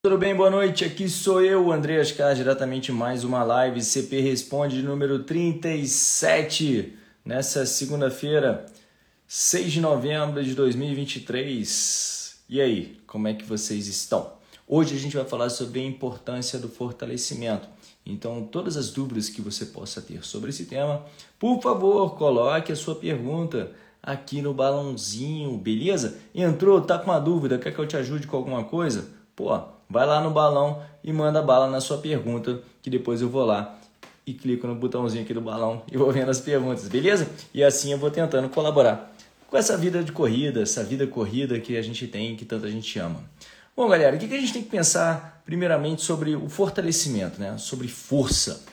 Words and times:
Tudo 0.00 0.16
bem? 0.16 0.32
Boa 0.32 0.48
noite. 0.48 0.84
Aqui 0.84 1.08
sou 1.08 1.42
eu, 1.42 1.72
André 1.72 2.00
Ascar, 2.00 2.32
diretamente 2.32 2.92
mais 2.92 3.24
uma 3.24 3.42
live 3.42 3.82
CP 3.82 4.20
Responde 4.20 4.80
número 4.80 5.24
37, 5.24 6.96
nessa 7.24 7.66
segunda-feira, 7.66 8.64
6 9.26 9.72
de 9.72 9.80
novembro 9.80 10.40
de 10.44 10.54
2023. 10.54 12.44
E 12.48 12.60
aí, 12.60 12.96
como 13.08 13.26
é 13.26 13.34
que 13.34 13.44
vocês 13.44 13.88
estão? 13.88 14.34
Hoje 14.68 14.94
a 14.94 14.98
gente 15.00 15.16
vai 15.16 15.24
falar 15.24 15.50
sobre 15.50 15.80
a 15.80 15.84
importância 15.84 16.60
do 16.60 16.68
fortalecimento. 16.68 17.68
Então, 18.06 18.44
todas 18.44 18.76
as 18.76 18.90
dúvidas 18.90 19.28
que 19.28 19.42
você 19.42 19.66
possa 19.66 20.00
ter 20.00 20.24
sobre 20.24 20.50
esse 20.50 20.66
tema, 20.66 21.04
por 21.40 21.60
favor, 21.60 22.14
coloque 22.16 22.70
a 22.70 22.76
sua 22.76 22.94
pergunta 22.94 23.72
aqui 24.00 24.40
no 24.42 24.54
balãozinho, 24.54 25.58
beleza? 25.58 26.18
Entrou, 26.32 26.80
tá 26.80 27.00
com 27.00 27.10
uma 27.10 27.18
dúvida, 27.18 27.58
quer 27.58 27.74
que 27.74 27.80
eu 27.80 27.86
te 27.86 27.96
ajude 27.96 28.28
com 28.28 28.36
alguma 28.36 28.62
coisa? 28.62 29.08
Pô, 29.34 29.76
vai 29.88 30.06
lá 30.06 30.20
no 30.20 30.30
balão 30.30 30.82
e 31.02 31.12
manda 31.12 31.40
bala 31.42 31.68
na 31.68 31.80
sua 31.80 31.98
pergunta, 31.98 32.60
que 32.82 32.90
depois 32.90 33.20
eu 33.20 33.28
vou 33.28 33.44
lá 33.44 33.78
e 34.26 34.34
clico 34.34 34.66
no 34.66 34.74
botãozinho 34.74 35.24
aqui 35.24 35.32
do 35.32 35.40
balão 35.40 35.82
e 35.90 35.96
vou 35.96 36.12
vendo 36.12 36.30
as 36.30 36.40
perguntas, 36.40 36.86
beleza? 36.88 37.28
E 37.54 37.64
assim 37.64 37.92
eu 37.92 37.98
vou 37.98 38.10
tentando 38.10 38.48
colaborar 38.48 39.12
com 39.48 39.56
essa 39.56 39.76
vida 39.76 40.04
de 40.04 40.12
corrida, 40.12 40.62
essa 40.62 40.84
vida 40.84 41.06
corrida 41.06 41.58
que 41.58 41.76
a 41.76 41.82
gente 41.82 42.06
tem, 42.06 42.36
que 42.36 42.44
tanta 42.44 42.70
gente 42.70 42.98
ama. 42.98 43.24
Bom, 43.74 43.88
galera, 43.88 44.14
o 44.14 44.18
que 44.18 44.26
a 44.26 44.40
gente 44.40 44.52
tem 44.52 44.62
que 44.62 44.68
pensar 44.68 45.40
primeiramente 45.46 46.02
sobre 46.02 46.34
o 46.36 46.48
fortalecimento, 46.48 47.40
né? 47.40 47.56
Sobre 47.56 47.88
força. 47.88 48.64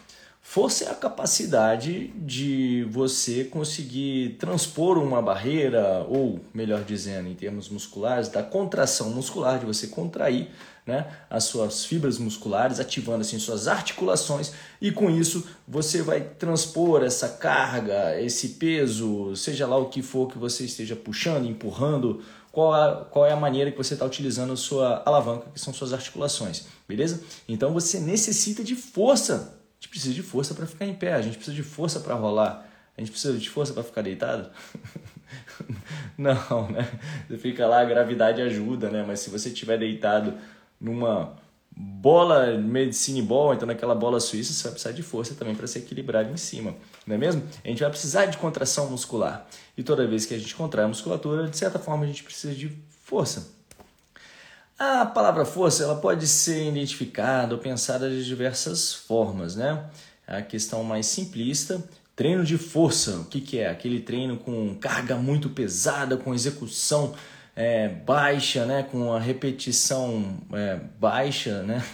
Força 0.42 0.86
é 0.86 0.92
a 0.92 0.96
capacidade 0.96 2.08
de 2.16 2.86
você 2.90 3.46
conseguir 3.46 4.36
transpor 4.40 4.98
uma 4.98 5.22
barreira, 5.22 6.06
ou 6.10 6.40
melhor 6.54 6.84
dizendo, 6.84 7.30
em 7.30 7.34
termos 7.34 7.70
musculares, 7.70 8.30
da 8.30 8.44
contração 8.44 9.10
muscular, 9.10 9.60
de 9.60 9.66
você 9.66 9.88
contrair 9.88 10.50
né, 10.86 11.08
as 11.30 11.46
suas 11.46 11.86
fibras 11.86 12.18
musculares, 12.18 12.80
ativando 12.80 13.22
assim 13.22 13.40
suas 13.40 13.68
articulações, 13.68 14.54
e 14.80 14.92
com 14.92 15.10
isso 15.10 15.48
você 15.68 16.02
vai 16.02 16.22
transpor 16.22 17.04
essa 17.04 17.30
carga, 17.30 18.20
esse 18.22 18.50
peso, 18.50 19.36
seja 19.36 19.66
lá 19.66 19.78
o 19.78 19.90
que 19.90 20.02
for 20.02 20.28
que 20.28 20.38
você 20.38 20.66
esteja 20.66 20.96
puxando, 20.96 21.46
empurrando, 21.46 22.22
qual, 22.52 22.74
a, 22.74 23.06
qual 23.06 23.26
é 23.26 23.32
a 23.32 23.36
maneira 23.36 23.72
que 23.72 23.78
você 23.78 23.96
está 23.96 24.06
utilizando 24.06 24.54
a 24.54 24.58
sua 24.58 25.02
alavanca, 25.06 25.50
que 25.54 25.60
são 25.60 25.74
suas 25.74 25.92
articulações, 25.92 26.66
beleza? 26.88 27.22
Então 27.48 27.74
você 27.74 28.00
necessita 28.00 28.64
de 28.64 28.76
força 28.76 29.56
gente 29.86 29.90
precisa 29.90 30.14
de 30.14 30.24
força 30.24 30.54
para 30.54 30.66
ficar 30.66 30.86
em 30.86 30.94
pé, 30.94 31.14
a 31.14 31.22
gente 31.22 31.36
precisa 31.36 31.56
de 31.56 31.64
força 31.64 32.00
para 32.00 32.16
rolar, 32.16 32.68
a 32.98 33.02
gente 33.02 33.12
precisa 33.12 33.38
de 33.38 33.50
força 33.50 33.74
para 33.74 33.84
ficar 33.84 34.02
deitado? 34.02 34.50
Não, 36.18 36.70
né? 36.70 36.88
Você 37.28 37.38
fica 37.38 37.68
lá, 37.68 37.82
a 37.82 37.86
gravidade 37.86 38.42
ajuda, 38.42 38.90
né? 38.90 39.04
Mas 39.06 39.20
se 39.20 39.30
você 39.30 39.50
estiver 39.50 39.78
deitado 39.78 40.34
numa 40.80 41.36
bola 41.78 42.58
medicine 42.58 43.22
ball, 43.22 43.54
então 43.54 43.68
naquela 43.68 43.94
bola 43.94 44.20
suíça, 44.20 44.54
você 44.54 44.64
vai 44.64 44.72
precisar 44.72 44.94
de 44.94 45.04
força 45.04 45.36
também 45.36 45.54
para 45.54 45.68
se 45.68 45.80
equilibrar 45.80 46.26
em 46.32 46.38
cima, 46.38 46.74
não 47.06 47.16
é 47.16 47.18
mesmo? 47.18 47.44
A 47.64 47.68
gente 47.68 47.82
vai 47.82 47.90
precisar 47.90 48.28
de 48.28 48.38
contração 48.38 48.90
muscular. 48.90 49.46
E 49.78 49.84
toda 49.84 50.08
vez 50.08 50.26
que 50.26 50.34
a 50.34 50.38
gente 50.38 50.56
contrai 50.56 50.86
a 50.86 50.88
musculatura, 50.88 51.48
de 51.48 51.58
certa 51.58 51.78
forma 51.78 52.06
a 52.06 52.08
gente 52.08 52.24
precisa 52.24 52.54
de 52.54 52.72
força. 53.04 53.54
A 54.80 55.06
palavra 55.06 55.46
força 55.46 55.84
ela 55.84 55.96
pode 55.96 56.28
ser 56.28 56.68
identificada 56.68 57.56
ou 57.56 57.62
pensada 57.62 58.10
de 58.10 58.26
diversas 58.26 58.94
formas, 58.94 59.56
né? 59.56 59.86
A 60.28 60.42
questão 60.42 60.84
mais 60.84 61.06
simplista, 61.06 61.82
treino 62.16 62.44
de 62.44 62.58
força, 62.58 63.20
o 63.20 63.26
que, 63.26 63.40
que 63.40 63.60
é? 63.60 63.70
Aquele 63.70 64.00
treino 64.02 64.38
com 64.38 64.76
carga 64.76 65.16
muito 65.16 65.50
pesada, 65.50 66.18
com 66.18 66.34
execução 66.34 67.14
é, 67.56 67.88
baixa, 67.88 68.66
né? 68.66 68.84
com 68.84 69.14
a 69.14 69.20
repetição 69.20 70.38
é, 70.52 70.78
baixa, 71.00 71.64
né? 71.64 71.82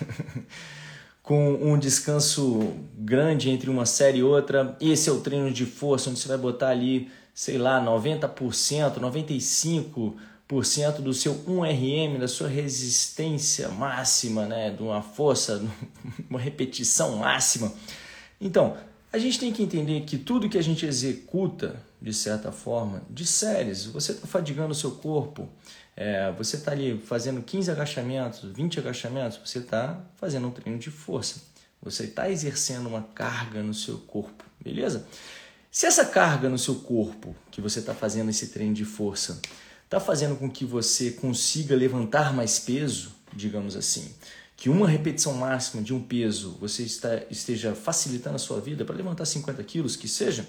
com 1.22 1.54
um 1.54 1.78
descanso 1.78 2.74
grande 2.98 3.50
entre 3.50 3.70
uma 3.70 3.86
série 3.86 4.20
e 4.20 4.24
outra. 4.24 4.76
Esse 4.82 5.10
é 5.10 5.12
o 5.12 5.22
treino 5.22 5.52
de 5.52 5.66
força, 5.66 6.10
onde 6.10 6.20
você 6.20 6.28
vai 6.28 6.38
botar 6.38 6.70
ali, 6.70 7.10
sei 7.34 7.58
lá, 7.58 7.80
90%, 7.80 9.00
95%, 9.00 11.00
do 11.00 11.14
seu 11.14 11.36
1RM, 11.36 12.18
da 12.18 12.28
sua 12.28 12.50
resistência 12.50 13.70
máxima, 13.70 14.46
né, 14.46 14.72
de 14.72 14.84
uma 14.84 15.02
força, 15.02 15.64
uma 16.30 16.40
repetição 16.40 17.18
máxima. 17.18 17.72
Então, 18.40 18.76
a 19.12 19.18
gente 19.18 19.40
tem 19.40 19.52
que 19.52 19.62
entender 19.62 20.02
que 20.02 20.18
tudo 20.18 20.48
que 20.48 20.58
a 20.58 20.64
gente 20.64 20.86
executa, 20.86 21.82
de 22.02 22.14
certa 22.14 22.52
forma, 22.52 23.04
de 23.10 23.26
séries, 23.26 23.86
você 23.86 24.14
está 24.14 24.26
fadigando 24.26 24.72
o 24.72 24.76
seu 24.76 24.92
corpo, 24.92 25.50
é, 25.96 26.32
você 26.32 26.56
está 26.56 26.72
ali 26.72 26.98
fazendo 26.98 27.42
15 27.42 27.70
agachamentos, 27.72 28.44
20 28.44 28.80
agachamentos, 28.80 29.40
você 29.44 29.60
está 29.60 30.00
fazendo 30.16 30.48
um 30.48 30.52
treino 30.52 30.80
de 30.80 30.90
força. 30.90 31.42
Você 31.82 32.06
está 32.06 32.30
exercendo 32.30 32.88
uma 32.88 33.02
carga 33.02 33.62
no 33.62 33.74
seu 33.74 33.98
corpo, 33.98 34.46
beleza? 34.64 35.06
Se 35.70 35.86
essa 35.86 36.06
carga 36.06 36.48
no 36.48 36.58
seu 36.58 36.76
corpo, 36.76 37.36
que 37.50 37.60
você 37.60 37.80
está 37.80 37.94
fazendo 37.94 38.30
esse 38.30 38.48
treino 38.48 38.74
de 38.74 38.86
força, 38.86 39.42
está 39.84 40.00
fazendo 40.00 40.36
com 40.38 40.50
que 40.50 40.64
você 40.64 41.12
consiga 41.12 41.76
levantar 41.76 42.34
mais 42.34 42.60
peso, 42.60 43.12
digamos 43.34 43.76
assim, 43.76 44.14
que 44.62 44.70
uma 44.70 44.88
repetição 44.88 45.34
máxima 45.34 45.82
de 45.82 45.92
um 45.92 46.00
peso 46.00 46.56
você 46.62 46.84
está, 46.84 47.24
esteja 47.32 47.74
facilitando 47.74 48.36
a 48.36 48.38
sua 48.38 48.62
vida 48.62 48.86
para 48.86 48.96
levantar 48.96 49.26
50 49.26 49.64
quilos, 49.64 49.96
que 49.96 50.08
seja, 50.08 50.48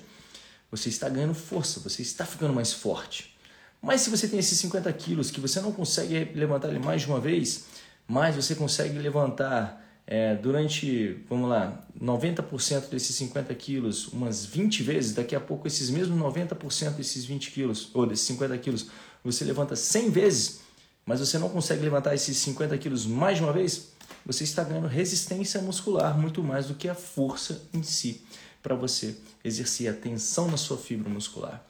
você 0.70 0.90
está 0.90 1.08
ganhando 1.08 1.32
força, 1.32 1.80
você 1.80 2.02
está 2.02 2.26
ficando 2.26 2.52
mais 2.52 2.74
forte. 2.74 3.34
Mas 3.80 4.02
se 4.02 4.10
você 4.10 4.28
tem 4.28 4.38
esses 4.38 4.58
50 4.58 4.92
quilos 4.92 5.30
que 5.30 5.40
você 5.40 5.62
não 5.62 5.72
consegue 5.72 6.30
levantar 6.34 6.68
ele 6.68 6.78
mais 6.78 7.00
de 7.00 7.08
uma 7.08 7.18
vez, 7.18 7.64
mas 8.06 8.36
você 8.36 8.54
consegue 8.54 8.98
levantar 8.98 9.82
é, 10.06 10.34
durante, 10.34 11.24
vamos 11.26 11.48
lá, 11.48 11.82
90% 11.98 12.90
desses 12.90 13.16
50 13.16 13.54
quilos 13.54 14.08
umas 14.08 14.44
20 14.44 14.82
vezes, 14.82 15.14
daqui 15.14 15.34
a 15.34 15.40
pouco 15.40 15.66
esses 15.66 15.88
mesmos 15.88 16.20
90% 16.20 16.96
desses 16.96 17.24
20 17.24 17.50
quilos, 17.50 17.88
ou 17.94 18.04
desses 18.04 18.26
50 18.26 18.58
quilos, 18.58 18.88
você 19.24 19.42
levanta 19.42 19.74
100 19.74 20.10
vezes, 20.10 20.60
mas 21.06 21.20
você 21.20 21.38
não 21.38 21.48
consegue 21.48 21.82
levantar 21.82 22.14
esses 22.14 22.36
50 22.36 22.76
quilos 22.76 23.06
mais 23.06 23.38
de 23.38 23.42
uma 23.42 23.54
vez, 23.54 23.91
você 24.24 24.44
está 24.44 24.62
ganhando 24.64 24.86
resistência 24.86 25.60
muscular 25.60 26.18
muito 26.18 26.42
mais 26.42 26.66
do 26.66 26.74
que 26.74 26.88
a 26.88 26.94
força 26.94 27.62
em 27.72 27.82
si 27.82 28.24
para 28.62 28.74
você 28.74 29.16
exercer 29.44 29.88
a 29.90 29.92
tensão 29.92 30.48
na 30.50 30.56
sua 30.56 30.76
fibra 30.76 31.08
muscular. 31.08 31.64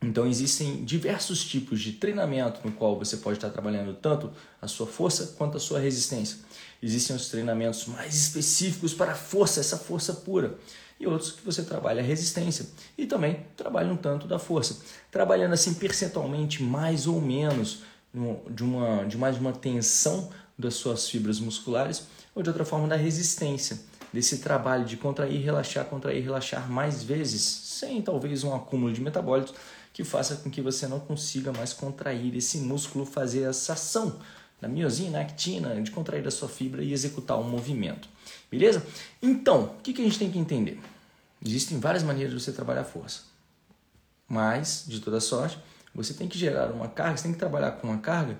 Então 0.00 0.26
existem 0.26 0.84
diversos 0.84 1.44
tipos 1.44 1.80
de 1.80 1.92
treinamento 1.92 2.60
no 2.64 2.72
qual 2.72 2.96
você 2.96 3.16
pode 3.16 3.38
estar 3.38 3.50
trabalhando 3.50 3.94
tanto 3.94 4.30
a 4.62 4.68
sua 4.68 4.86
força 4.86 5.34
quanto 5.36 5.56
a 5.56 5.60
sua 5.60 5.80
resistência. 5.80 6.38
Existem 6.80 7.16
os 7.16 7.28
treinamentos 7.28 7.86
mais 7.86 8.14
específicos 8.14 8.94
para 8.94 9.12
a 9.12 9.16
força, 9.16 9.58
essa 9.58 9.76
força 9.76 10.12
pura 10.14 10.56
e 11.00 11.06
outros 11.06 11.32
que 11.32 11.44
você 11.44 11.62
trabalha 11.62 12.00
a 12.00 12.04
resistência 12.04 12.66
e 12.96 13.06
também 13.06 13.44
trabalha 13.56 13.92
um 13.92 13.96
tanto 13.96 14.28
da 14.28 14.38
força, 14.38 14.78
trabalhando 15.10 15.54
assim 15.54 15.74
percentualmente 15.74 16.62
mais 16.62 17.06
ou 17.06 17.20
menos 17.20 17.82
de 18.50 18.62
uma, 18.62 19.04
de 19.04 19.16
mais 19.16 19.36
uma 19.36 19.52
tensão 19.52 20.30
das 20.58 20.74
suas 20.74 21.08
fibras 21.08 21.38
musculares 21.38 22.04
ou 22.34 22.42
de 22.42 22.48
outra 22.50 22.64
forma 22.64 22.88
da 22.88 22.96
resistência, 22.96 23.78
desse 24.12 24.38
trabalho 24.38 24.84
de 24.84 24.96
contrair, 24.96 25.42
relaxar, 25.42 25.84
contrair, 25.84 26.22
relaxar 26.22 26.70
mais 26.70 27.02
vezes, 27.02 27.42
sem 27.42 28.00
talvez 28.02 28.42
um 28.42 28.54
acúmulo 28.54 28.92
de 28.92 29.00
metabólitos 29.00 29.54
que 29.92 30.04
faça 30.04 30.36
com 30.36 30.50
que 30.50 30.60
você 30.60 30.86
não 30.86 31.00
consiga 31.00 31.52
mais 31.52 31.72
contrair 31.72 32.34
esse 32.36 32.58
músculo, 32.58 33.04
fazer 33.04 33.42
essa 33.42 33.74
ação 33.74 34.18
da 34.60 34.68
miosina, 34.68 35.20
actina, 35.20 35.80
de 35.80 35.90
contrair 35.90 36.26
a 36.26 36.30
sua 36.30 36.48
fibra 36.48 36.82
e 36.82 36.92
executar 36.92 37.38
um 37.38 37.44
movimento. 37.44 38.08
Beleza? 38.50 38.84
Então, 39.22 39.74
o 39.78 39.82
que, 39.82 39.92
que 39.92 40.02
a 40.02 40.04
gente 40.04 40.18
tem 40.18 40.30
que 40.30 40.38
entender? 40.38 40.80
Existem 41.44 41.78
várias 41.78 42.02
maneiras 42.02 42.34
de 42.34 42.40
você 42.40 42.52
trabalhar 42.52 42.80
a 42.80 42.84
força. 42.84 43.22
Mas, 44.28 44.84
de 44.86 45.00
toda 45.00 45.20
sorte, 45.20 45.58
você 45.94 46.12
tem 46.12 46.28
que 46.28 46.38
gerar 46.38 46.70
uma 46.72 46.88
carga, 46.88 47.16
você 47.16 47.24
tem 47.24 47.32
que 47.32 47.38
trabalhar 47.38 47.72
com 47.72 47.88
uma 47.88 47.98
carga 47.98 48.38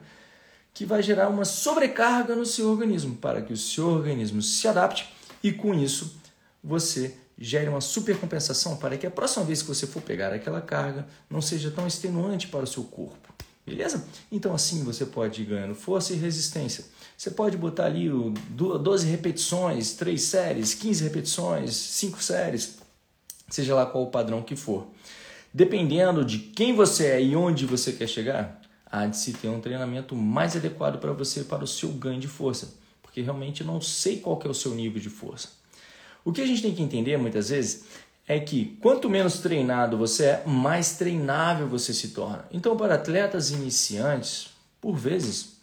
que 0.78 0.86
vai 0.86 1.02
gerar 1.02 1.28
uma 1.28 1.44
sobrecarga 1.44 2.36
no 2.36 2.46
seu 2.46 2.70
organismo, 2.70 3.16
para 3.16 3.42
que 3.42 3.52
o 3.52 3.56
seu 3.56 3.88
organismo 3.88 4.40
se 4.40 4.68
adapte 4.68 5.12
e 5.42 5.50
com 5.50 5.74
isso 5.74 6.16
você 6.62 7.16
gere 7.36 7.68
uma 7.68 7.80
supercompensação 7.80 8.76
para 8.76 8.96
que 8.96 9.04
a 9.04 9.10
próxima 9.10 9.44
vez 9.44 9.60
que 9.60 9.66
você 9.66 9.88
for 9.88 10.00
pegar 10.00 10.32
aquela 10.32 10.60
carga 10.60 11.04
não 11.28 11.42
seja 11.42 11.68
tão 11.68 11.84
extenuante 11.84 12.46
para 12.46 12.62
o 12.62 12.66
seu 12.66 12.84
corpo. 12.84 13.34
Beleza? 13.66 14.06
Então 14.30 14.54
assim 14.54 14.84
você 14.84 15.04
pode 15.04 15.42
ir 15.42 15.46
ganhando 15.46 15.74
força 15.74 16.12
e 16.12 16.16
resistência. 16.16 16.84
Você 17.16 17.32
pode 17.32 17.56
botar 17.56 17.86
ali 17.86 18.08
12 18.08 19.04
repetições, 19.04 19.94
3 19.94 20.22
séries, 20.22 20.74
15 20.74 21.02
repetições, 21.02 21.74
5 21.74 22.22
séries, 22.22 22.78
seja 23.50 23.74
lá 23.74 23.84
qual 23.84 24.04
o 24.04 24.12
padrão 24.12 24.44
que 24.44 24.54
for. 24.54 24.86
Dependendo 25.52 26.24
de 26.24 26.38
quem 26.38 26.72
você 26.72 27.06
é 27.06 27.20
e 27.20 27.34
onde 27.34 27.66
você 27.66 27.90
quer 27.90 28.06
chegar, 28.06 28.57
há 28.90 29.06
de 29.06 29.16
se 29.16 29.32
ter 29.32 29.48
um 29.48 29.60
treinamento 29.60 30.16
mais 30.16 30.56
adequado 30.56 30.98
para 30.98 31.12
você, 31.12 31.44
para 31.44 31.64
o 31.64 31.66
seu 31.66 31.90
ganho 31.90 32.20
de 32.20 32.28
força. 32.28 32.74
Porque 33.02 33.20
realmente 33.20 33.62
não 33.64 33.80
sei 33.80 34.20
qual 34.20 34.40
é 34.44 34.48
o 34.48 34.54
seu 34.54 34.74
nível 34.74 35.00
de 35.00 35.10
força. 35.10 35.50
O 36.24 36.32
que 36.32 36.40
a 36.40 36.46
gente 36.46 36.62
tem 36.62 36.74
que 36.74 36.82
entender 36.82 37.16
muitas 37.16 37.50
vezes 37.50 37.84
é 38.26 38.38
que 38.38 38.76
quanto 38.82 39.08
menos 39.08 39.38
treinado 39.38 39.96
você 39.96 40.24
é, 40.24 40.42
mais 40.46 40.96
treinável 40.96 41.66
você 41.66 41.94
se 41.94 42.08
torna. 42.08 42.44
Então, 42.52 42.76
para 42.76 42.96
atletas 42.96 43.50
iniciantes, 43.50 44.50
por 44.80 44.94
vezes, 44.94 45.58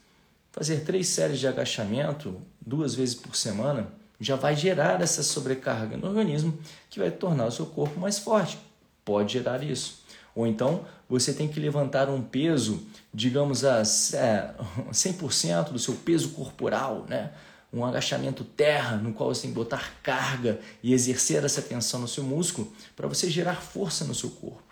fazer 0.52 0.84
três 0.84 1.08
séries 1.08 1.40
de 1.40 1.48
agachamento 1.48 2.42
duas 2.60 2.96
vezes 2.96 3.14
por 3.14 3.36
semana 3.36 3.88
já 4.20 4.36
vai 4.36 4.56
gerar 4.56 5.02
essa 5.02 5.22
sobrecarga 5.22 5.98
no 5.98 6.08
organismo 6.08 6.58
que 6.90 7.00
vai 7.00 7.12
tornar 7.12 7.46
o 7.46 7.52
seu 7.52 7.66
corpo 7.66 8.00
mais 8.00 8.18
forte. 8.18 8.58
Pode 9.04 9.34
gerar 9.34 9.64
isso. 9.64 10.04
Ou 10.34 10.48
então 10.48 10.86
você 11.08 11.34
tem 11.34 11.48
que 11.48 11.60
levantar 11.60 12.10
um 12.10 12.22
peso, 12.22 12.86
digamos, 13.14 13.64
a 13.64 13.82
100% 13.82 15.72
do 15.74 15.80
seu 15.80 15.94
peso 15.96 16.30
corporal, 16.30 17.06
né? 17.08 17.32
um 17.74 17.84
agachamento 17.84 18.44
terra, 18.44 18.96
no 18.96 19.12
qual 19.14 19.34
você 19.34 19.42
tem 19.44 19.52
que 19.52 19.56
botar 19.56 19.96
carga 20.02 20.60
e 20.82 20.94
exercer 20.94 21.44
essa 21.44 21.62
tensão 21.62 22.00
no 22.00 22.08
seu 22.08 22.24
músculo 22.24 22.72
para 22.96 23.08
você 23.08 23.30
gerar 23.30 23.56
força 23.56 24.06
no 24.06 24.16
seu 24.16 24.30
corpo. 24.30 24.64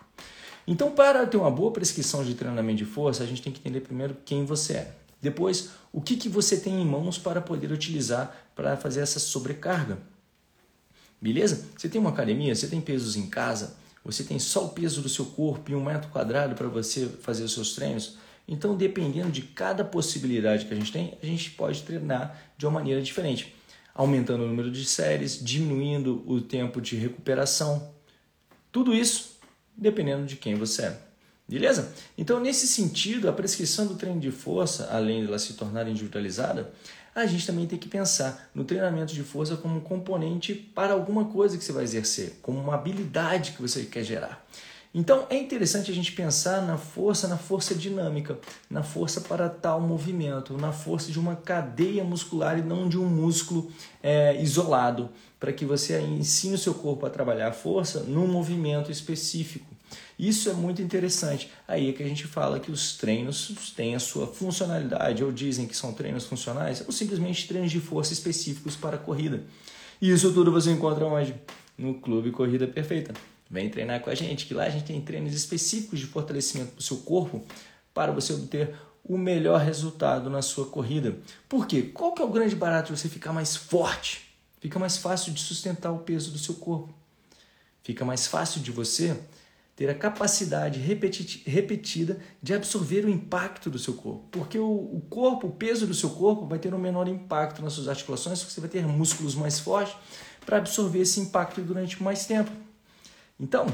Então, 0.66 0.90
para 0.92 1.26
ter 1.26 1.36
uma 1.36 1.50
boa 1.50 1.70
prescrição 1.70 2.24
de 2.24 2.34
treinamento 2.34 2.78
de 2.78 2.86
força, 2.86 3.22
a 3.22 3.26
gente 3.26 3.42
tem 3.42 3.52
que 3.52 3.60
entender 3.60 3.80
primeiro 3.80 4.16
quem 4.24 4.46
você 4.46 4.72
é. 4.74 4.94
Depois, 5.20 5.70
o 5.92 6.00
que, 6.00 6.16
que 6.16 6.28
você 6.28 6.56
tem 6.56 6.80
em 6.80 6.86
mãos 6.86 7.18
para 7.18 7.40
poder 7.40 7.70
utilizar 7.70 8.34
para 8.54 8.76
fazer 8.76 9.00
essa 9.00 9.18
sobrecarga. 9.18 9.98
Beleza? 11.20 11.66
Você 11.76 11.88
tem 11.88 12.00
uma 12.00 12.10
academia, 12.10 12.54
você 12.54 12.66
tem 12.66 12.80
pesos 12.80 13.16
em 13.16 13.26
casa, 13.26 13.76
você 14.04 14.22
tem 14.22 14.38
só 14.38 14.66
o 14.66 14.68
peso 14.70 15.00
do 15.00 15.08
seu 15.08 15.24
corpo 15.24 15.70
e 15.70 15.74
um 15.74 15.82
metro 15.82 16.10
quadrado 16.10 16.54
para 16.54 16.68
você 16.68 17.06
fazer 17.22 17.44
os 17.44 17.54
seus 17.54 17.74
treinos. 17.74 18.18
Então, 18.46 18.76
dependendo 18.76 19.30
de 19.30 19.42
cada 19.42 19.82
possibilidade 19.82 20.66
que 20.66 20.74
a 20.74 20.76
gente 20.76 20.92
tem, 20.92 21.16
a 21.22 21.26
gente 21.26 21.50
pode 21.52 21.82
treinar 21.82 22.38
de 22.58 22.66
uma 22.66 22.72
maneira 22.72 23.00
diferente, 23.00 23.54
aumentando 23.94 24.44
o 24.44 24.46
número 24.46 24.70
de 24.70 24.84
séries, 24.84 25.42
diminuindo 25.42 26.22
o 26.26 26.40
tempo 26.40 26.80
de 26.80 26.96
recuperação. 26.96 27.90
Tudo 28.70 28.94
isso 28.94 29.38
dependendo 29.76 30.26
de 30.26 30.36
quem 30.36 30.54
você 30.54 30.82
é. 30.82 31.00
Beleza? 31.48 31.92
Então, 32.16 32.40
nesse 32.40 32.66
sentido, 32.66 33.28
a 33.28 33.32
prescrição 33.32 33.86
do 33.86 33.96
treino 33.96 34.20
de 34.20 34.30
força, 34.30 34.88
além 34.90 35.22
de 35.22 35.28
ela 35.28 35.38
se 35.38 35.54
tornar 35.54 35.86
individualizada, 35.86 36.72
a 37.14 37.26
gente 37.26 37.46
também 37.46 37.66
tem 37.66 37.78
que 37.78 37.88
pensar 37.88 38.50
no 38.54 38.64
treinamento 38.64 39.14
de 39.14 39.22
força 39.22 39.56
como 39.56 39.76
um 39.76 39.80
componente 39.80 40.54
para 40.54 40.92
alguma 40.92 41.26
coisa 41.26 41.56
que 41.56 41.64
você 41.64 41.72
vai 41.72 41.84
exercer, 41.84 42.38
como 42.42 42.58
uma 42.58 42.74
habilidade 42.74 43.52
que 43.52 43.62
você 43.62 43.84
quer 43.84 44.02
gerar. 44.02 44.44
Então 44.94 45.26
é 45.28 45.36
interessante 45.36 45.90
a 45.90 45.94
gente 45.94 46.12
pensar 46.12 46.62
na 46.62 46.78
força, 46.78 47.26
na 47.26 47.36
força 47.36 47.74
dinâmica, 47.74 48.38
na 48.70 48.84
força 48.84 49.20
para 49.20 49.48
tal 49.48 49.80
movimento, 49.80 50.56
na 50.56 50.70
força 50.70 51.10
de 51.10 51.18
uma 51.18 51.34
cadeia 51.34 52.04
muscular 52.04 52.56
e 52.58 52.62
não 52.62 52.88
de 52.88 52.96
um 52.96 53.06
músculo 53.06 53.72
é, 54.00 54.40
isolado, 54.40 55.10
para 55.40 55.52
que 55.52 55.64
você 55.64 56.00
ensine 56.00 56.54
o 56.54 56.58
seu 56.58 56.74
corpo 56.74 57.04
a 57.04 57.10
trabalhar 57.10 57.48
a 57.48 57.52
força 57.52 58.04
num 58.04 58.28
movimento 58.28 58.92
específico. 58.92 59.73
Isso 60.18 60.48
é 60.48 60.52
muito 60.52 60.80
interessante. 60.80 61.50
Aí 61.66 61.90
é 61.90 61.92
que 61.92 62.02
a 62.02 62.08
gente 62.08 62.26
fala 62.26 62.60
que 62.60 62.70
os 62.70 62.96
treinos 62.96 63.72
têm 63.76 63.94
a 63.94 64.00
sua 64.00 64.26
funcionalidade, 64.26 65.24
ou 65.24 65.32
dizem 65.32 65.66
que 65.66 65.76
são 65.76 65.92
treinos 65.92 66.24
funcionais, 66.26 66.82
ou 66.86 66.92
simplesmente 66.92 67.48
treinos 67.48 67.70
de 67.70 67.80
força 67.80 68.12
específicos 68.12 68.76
para 68.76 68.96
a 68.96 68.98
corrida. 68.98 69.42
Isso 70.00 70.32
tudo 70.32 70.52
você 70.52 70.70
encontra 70.70 71.04
onde? 71.06 71.34
No 71.76 71.94
Clube 71.94 72.30
Corrida 72.30 72.66
Perfeita. 72.66 73.12
Vem 73.50 73.68
treinar 73.68 74.00
com 74.00 74.10
a 74.10 74.14
gente, 74.14 74.46
que 74.46 74.54
lá 74.54 74.64
a 74.64 74.70
gente 74.70 74.84
tem 74.84 75.00
treinos 75.00 75.34
específicos 75.34 75.98
de 75.98 76.06
fortalecimento 76.06 76.76
do 76.76 76.82
seu 76.82 76.98
corpo 76.98 77.44
para 77.92 78.12
você 78.12 78.32
obter 78.32 78.74
o 79.04 79.18
melhor 79.18 79.60
resultado 79.60 80.30
na 80.30 80.40
sua 80.40 80.66
corrida. 80.66 81.16
Por 81.48 81.66
quê? 81.66 81.82
Qual 81.82 82.12
que 82.12 82.22
é 82.22 82.24
o 82.24 82.30
grande 82.30 82.56
barato 82.56 82.92
de 82.92 82.98
você 82.98 83.08
ficar 83.08 83.32
mais 83.32 83.54
forte? 83.54 84.34
Fica 84.60 84.78
mais 84.78 84.96
fácil 84.96 85.32
de 85.32 85.40
sustentar 85.40 85.92
o 85.92 85.98
peso 85.98 86.30
do 86.30 86.38
seu 86.38 86.54
corpo. 86.54 86.92
Fica 87.82 88.02
mais 88.04 88.26
fácil 88.26 88.62
de 88.62 88.70
você 88.70 89.20
ter 89.76 89.90
a 89.90 89.94
capacidade 89.94 90.78
repetida 90.78 92.20
de 92.40 92.54
absorver 92.54 93.04
o 93.04 93.10
impacto 93.10 93.68
do 93.68 93.78
seu 93.78 93.94
corpo. 93.94 94.28
Porque 94.30 94.58
o, 94.58 95.02
corpo, 95.10 95.48
o 95.48 95.52
peso 95.52 95.86
do 95.86 95.94
seu 95.94 96.10
corpo 96.10 96.46
vai 96.46 96.58
ter 96.58 96.72
um 96.72 96.78
menor 96.78 97.08
impacto 97.08 97.60
nas 97.62 97.72
suas 97.72 97.88
articulações, 97.88 98.42
você 98.42 98.60
vai 98.60 98.70
ter 98.70 98.86
músculos 98.86 99.34
mais 99.34 99.58
fortes 99.58 99.96
para 100.46 100.58
absorver 100.58 101.00
esse 101.00 101.18
impacto 101.18 101.60
durante 101.60 102.00
mais 102.02 102.24
tempo. 102.24 102.50
Então, 103.38 103.66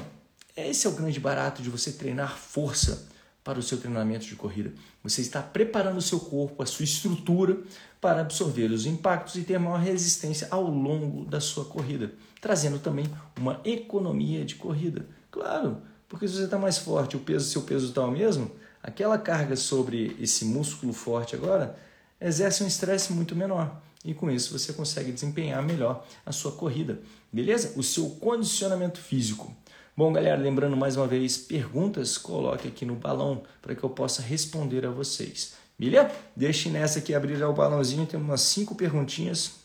esse 0.56 0.86
é 0.86 0.90
o 0.90 0.94
grande 0.94 1.20
barato 1.20 1.62
de 1.62 1.68
você 1.68 1.92
treinar 1.92 2.36
força 2.36 3.06
para 3.44 3.58
o 3.58 3.62
seu 3.62 3.78
treinamento 3.78 4.26
de 4.26 4.36
corrida. 4.36 4.72
Você 5.02 5.20
está 5.20 5.42
preparando 5.42 5.98
o 5.98 6.02
seu 6.02 6.20
corpo, 6.20 6.62
a 6.62 6.66
sua 6.66 6.84
estrutura 6.84 7.58
para 8.00 8.20
absorver 8.20 8.70
os 8.70 8.86
impactos 8.86 9.36
e 9.36 9.42
ter 9.42 9.58
maior 9.58 9.80
resistência 9.80 10.48
ao 10.50 10.64
longo 10.64 11.24
da 11.24 11.40
sua 11.40 11.64
corrida, 11.64 12.12
trazendo 12.40 12.78
também 12.78 13.06
uma 13.38 13.60
economia 13.64 14.44
de 14.44 14.54
corrida. 14.54 15.06
Claro, 15.30 15.82
porque 16.10 16.26
se 16.26 16.34
você 16.34 16.44
está 16.44 16.58
mais 16.58 16.76
forte, 16.76 17.16
o 17.16 17.20
peso, 17.20 17.48
seu 17.48 17.62
peso 17.62 17.86
está 17.86 18.04
o 18.04 18.10
mesmo, 18.10 18.50
aquela 18.82 19.16
carga 19.16 19.54
sobre 19.54 20.16
esse 20.20 20.44
músculo 20.44 20.92
forte 20.92 21.36
agora 21.36 21.78
exerce 22.20 22.64
um 22.64 22.66
estresse 22.66 23.12
muito 23.12 23.36
menor. 23.36 23.80
E 24.04 24.12
com 24.12 24.28
isso 24.28 24.58
você 24.58 24.72
consegue 24.72 25.12
desempenhar 25.12 25.62
melhor 25.62 26.04
a 26.26 26.32
sua 26.32 26.50
corrida. 26.50 27.00
Beleza? 27.32 27.74
O 27.76 27.82
seu 27.82 28.10
condicionamento 28.10 28.98
físico. 28.98 29.54
Bom, 29.96 30.12
galera, 30.12 30.40
lembrando 30.40 30.76
mais 30.76 30.96
uma 30.96 31.06
vez, 31.06 31.38
perguntas, 31.38 32.18
coloque 32.18 32.66
aqui 32.66 32.84
no 32.84 32.96
balão 32.96 33.44
para 33.62 33.76
que 33.76 33.84
eu 33.84 33.90
possa 33.90 34.20
responder 34.20 34.84
a 34.84 34.90
vocês. 34.90 35.54
Beleza? 35.78 36.10
Deixe 36.34 36.68
nessa 36.70 36.98
aqui 36.98 37.14
abrir 37.14 37.40
o 37.40 37.52
balãozinho, 37.52 38.04
tem 38.04 38.18
umas 38.18 38.40
cinco 38.40 38.74
perguntinhas. 38.74 39.60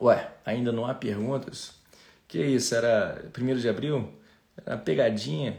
Ué, 0.00 0.30
ainda 0.44 0.72
não 0.72 0.86
há 0.86 0.94
perguntas? 0.94 1.72
Que 2.26 2.42
isso, 2.42 2.74
era 2.74 3.30
1 3.38 3.56
de 3.56 3.68
abril? 3.68 4.08
Era 4.64 4.76
pegadinha? 4.76 5.56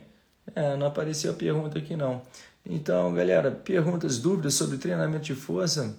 É, 0.56 0.76
não 0.76 0.88
apareceu 0.88 1.32
a 1.32 1.36
pergunta 1.36 1.78
aqui 1.78 1.96
não. 1.96 2.22
Então, 2.66 3.14
galera, 3.14 3.52
perguntas, 3.52 4.18
dúvidas 4.18 4.54
sobre 4.54 4.78
treinamento 4.78 5.26
de 5.26 5.36
força, 5.36 5.96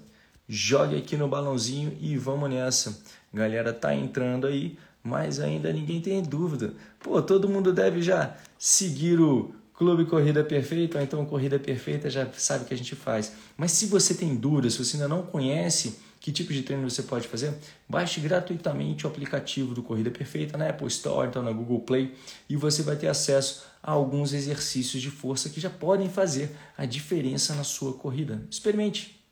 jogue 0.48 0.96
aqui 0.96 1.16
no 1.16 1.28
balãozinho 1.28 1.96
e 2.00 2.16
vamos 2.16 2.50
nessa. 2.50 2.98
Galera, 3.32 3.72
tá 3.72 3.94
entrando 3.94 4.46
aí, 4.46 4.78
mas 5.02 5.40
ainda 5.40 5.72
ninguém 5.72 6.00
tem 6.00 6.22
dúvida. 6.22 6.74
Pô, 7.00 7.20
todo 7.22 7.48
mundo 7.48 7.72
deve 7.72 8.02
já 8.02 8.36
seguir 8.58 9.20
o 9.20 9.54
Clube 9.74 10.06
Corrida 10.06 10.42
Perfeita, 10.42 10.98
ou 10.98 11.04
então 11.04 11.24
Corrida 11.24 11.58
Perfeita 11.58 12.10
já 12.10 12.26
sabe 12.32 12.64
o 12.64 12.66
que 12.66 12.74
a 12.74 12.76
gente 12.76 12.96
faz. 12.96 13.32
Mas 13.56 13.72
se 13.72 13.86
você 13.86 14.12
tem 14.12 14.34
dúvidas, 14.34 14.74
se 14.74 14.84
você 14.84 14.96
ainda 14.96 15.08
não 15.08 15.22
conhece 15.22 15.98
que 16.20 16.32
tipo 16.32 16.52
de 16.52 16.62
treino 16.62 16.88
você 16.88 17.02
pode 17.02 17.28
fazer? 17.28 17.54
Baixe 17.88 18.20
gratuitamente 18.20 19.06
o 19.06 19.10
aplicativo 19.10 19.74
do 19.74 19.82
Corrida 19.82 20.10
Perfeita 20.10 20.58
na 20.58 20.68
Apple 20.68 20.88
Store, 20.88 21.28
então 21.28 21.42
na 21.42 21.52
Google 21.52 21.80
Play, 21.80 22.14
e 22.48 22.56
você 22.56 22.82
vai 22.82 22.96
ter 22.96 23.08
acesso 23.08 23.64
a 23.82 23.92
alguns 23.92 24.32
exercícios 24.32 25.02
de 25.02 25.10
força 25.10 25.48
que 25.48 25.60
já 25.60 25.70
podem 25.70 26.08
fazer 26.08 26.54
a 26.76 26.84
diferença 26.84 27.54
na 27.54 27.64
sua 27.64 27.94
corrida. 27.94 28.42
Experimente. 28.50 29.24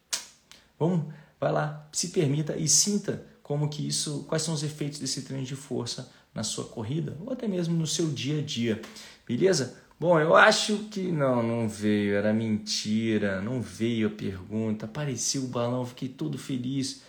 Vamos, 0.78 1.12
vai 1.40 1.52
lá, 1.52 1.88
se 1.92 2.08
permita 2.08 2.56
e 2.56 2.68
sinta 2.68 3.24
como 3.42 3.68
que 3.68 3.86
isso, 3.86 4.24
quais 4.28 4.42
são 4.42 4.54
os 4.54 4.62
efeitos 4.62 4.98
desse 4.98 5.22
treino 5.22 5.44
de 5.44 5.56
força 5.56 6.10
na 6.34 6.42
sua 6.42 6.64
corrida 6.64 7.16
ou 7.20 7.32
até 7.32 7.48
mesmo 7.48 7.76
no 7.76 7.86
seu 7.86 8.10
dia 8.10 8.40
a 8.40 8.42
dia. 8.42 8.80
Beleza? 9.26 9.85
Bom, 9.98 10.20
eu 10.20 10.36
acho 10.36 10.76
que 10.90 11.10
não, 11.10 11.42
não 11.42 11.66
veio, 11.66 12.16
era 12.16 12.30
mentira, 12.32 13.40
não 13.40 13.62
veio 13.62 14.08
a 14.08 14.10
pergunta, 14.10 14.84
apareceu 14.84 15.44
o 15.44 15.48
balão, 15.48 15.86
fiquei 15.86 16.08
todo 16.08 16.36
feliz. 16.36 17.02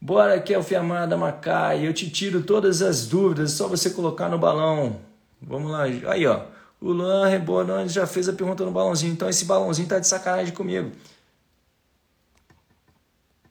Bora, 0.00 0.40
Kelfi 0.40 0.74
Amada 0.74 1.18
Macai, 1.18 1.86
eu 1.86 1.92
te 1.92 2.08
tiro 2.10 2.42
todas 2.42 2.80
as 2.80 3.06
dúvidas, 3.06 3.52
é 3.52 3.56
só 3.56 3.68
você 3.68 3.90
colocar 3.90 4.30
no 4.30 4.38
balão. 4.38 5.00
Vamos 5.40 5.70
lá, 5.70 5.84
aí 5.84 6.26
ó, 6.26 6.46
o 6.80 6.92
Luan 6.92 7.28
Rebonani 7.28 7.88
já 7.90 8.06
fez 8.06 8.26
a 8.28 8.32
pergunta 8.32 8.64
no 8.64 8.70
balãozinho, 8.70 9.12
então 9.12 9.28
esse 9.28 9.44
balãozinho 9.44 9.88
tá 9.88 9.98
de 9.98 10.06
sacanagem 10.06 10.54
comigo. 10.54 10.92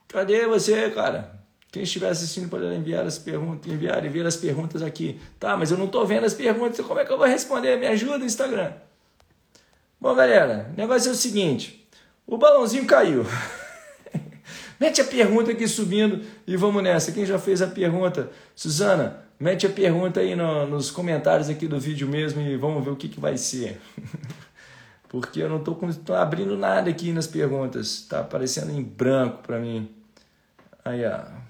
Cadê 0.07 0.47
você, 0.47 0.89
cara? 0.89 1.42
Quem 1.73 1.81
estiver 1.81 2.09
assistindo 2.09 2.47
pode 2.47 2.65
enviar 2.65 3.03
as 3.03 3.17
perguntas, 3.17 3.73
enviar 3.73 4.05
e 4.05 4.07
ver 4.07 4.27
as 4.27 4.35
perguntas 4.35 4.83
aqui. 4.83 5.19
Tá, 5.39 5.57
mas 5.57 5.71
eu 5.71 5.77
não 5.77 5.87
estou 5.87 6.05
vendo 6.05 6.23
as 6.23 6.35
perguntas, 6.35 6.85
como 6.85 6.99
é 6.99 7.03
que 7.03 7.11
eu 7.11 7.17
vou 7.17 7.25
responder? 7.25 7.77
Me 7.79 7.87
ajuda 7.87 8.23
Instagram. 8.23 8.73
Bom, 9.99 10.13
galera, 10.13 10.69
o 10.71 10.77
negócio 10.77 11.09
é 11.09 11.11
o 11.13 11.15
seguinte: 11.15 11.89
o 12.27 12.37
balãozinho 12.37 12.85
caiu. 12.85 13.25
mete 14.79 15.01
a 15.01 15.03
pergunta 15.03 15.49
aqui 15.49 15.67
subindo 15.67 16.23
e 16.45 16.55
vamos 16.55 16.83
nessa. 16.83 17.11
Quem 17.11 17.25
já 17.25 17.39
fez 17.39 17.59
a 17.59 17.65
pergunta? 17.65 18.29
Suzana, 18.55 19.21
mete 19.39 19.65
a 19.65 19.69
pergunta 19.69 20.19
aí 20.19 20.35
no, 20.35 20.67
nos 20.67 20.91
comentários 20.91 21.49
aqui 21.49 21.67
do 21.67 21.79
vídeo 21.79 22.07
mesmo 22.07 22.39
e 22.39 22.55
vamos 22.55 22.85
ver 22.85 22.91
o 22.91 22.95
que, 22.95 23.09
que 23.09 23.19
vai 23.19 23.35
ser. 23.35 23.81
Porque 25.09 25.41
eu 25.41 25.49
não 25.49 25.57
estou 25.57 26.15
abrindo 26.15 26.55
nada 26.55 26.91
aqui 26.91 27.11
nas 27.11 27.25
perguntas. 27.25 27.87
Está 27.87 28.19
aparecendo 28.19 28.71
em 28.71 28.83
branco 28.83 29.41
para 29.41 29.57
mim. 29.57 29.89
Aí, 30.85 31.03
ó. 31.03 31.42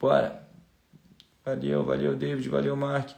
Bora. 0.00 0.42
Valeu, 1.44 1.84
valeu, 1.84 2.16
David, 2.16 2.48
valeu, 2.48 2.74
Mark. 2.74 3.10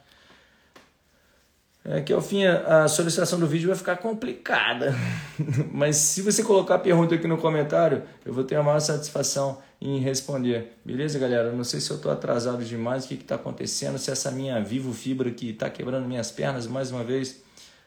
É 1.85 2.01
que 2.01 2.13
ao 2.13 2.21
fim 2.21 2.45
a 2.45 2.87
solicitação 2.87 3.41
do 3.41 3.47
vídeo 3.47 3.69
vai 3.69 3.77
ficar 3.77 3.97
complicada. 3.97 4.95
Mas 5.73 5.97
se 5.97 6.23
você 6.23 6.43
colocar 6.43 6.77
a 6.77 6.79
pergunta 6.79 7.15
aqui 7.15 7.27
no 7.27 7.39
comentário, 7.39 8.03
eu 8.25 8.33
vou 8.33 8.45
ter 8.45 8.57
a 8.57 8.63
maior 8.63 8.81
satisfação 8.81 9.59
em 9.81 9.99
responder. 9.99 10.77
Beleza, 10.85 11.19
galera? 11.19 11.51
Não 11.51 11.65
sei 11.65 11.81
se 11.81 11.91
eu 11.91 11.97
estou 11.97 12.11
atrasado 12.13 12.65
demais, 12.65 13.05
o 13.05 13.09
que 13.09 13.15
está 13.15 13.35
acontecendo, 13.35 13.99
se 13.99 14.13
essa 14.13 14.31
minha 14.31 14.63
Vivo 14.63 14.93
Fibra 14.93 15.31
que 15.31 15.51
está 15.51 15.69
quebrando 15.69 16.07
minhas 16.07 16.31
pernas 16.31 16.69
mais 16.69 16.93
uma 16.93 17.03
vez. 17.03 17.43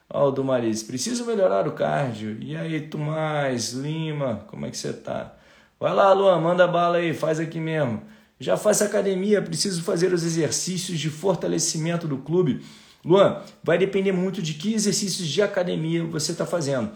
Ó, 0.09 0.27
oh, 0.27 0.31
do 0.31 0.43
Maris, 0.43 0.83
preciso 0.83 1.25
melhorar 1.25 1.67
o 1.67 1.71
cardio. 1.71 2.37
E 2.41 2.55
aí, 2.55 2.81
Tomás, 2.81 3.71
Lima, 3.71 4.45
como 4.47 4.65
é 4.65 4.69
que 4.69 4.77
você 4.77 4.91
tá? 4.91 5.33
Vai 5.79 5.93
lá, 5.93 6.11
Luan, 6.13 6.39
manda 6.39 6.67
bala 6.67 6.97
aí, 6.97 7.13
faz 7.13 7.39
aqui 7.39 7.59
mesmo. 7.59 8.01
Já 8.39 8.57
faço 8.57 8.83
academia, 8.83 9.41
preciso 9.41 9.81
fazer 9.81 10.13
os 10.13 10.23
exercícios 10.23 10.99
de 10.99 11.09
fortalecimento 11.09 12.07
do 12.07 12.17
clube. 12.17 12.61
Luan, 13.03 13.41
vai 13.63 13.77
depender 13.77 14.11
muito 14.11 14.41
de 14.41 14.55
que 14.55 14.73
exercícios 14.73 15.27
de 15.27 15.41
academia 15.41 16.03
você 16.03 16.31
está 16.33 16.45
fazendo. 16.45 16.91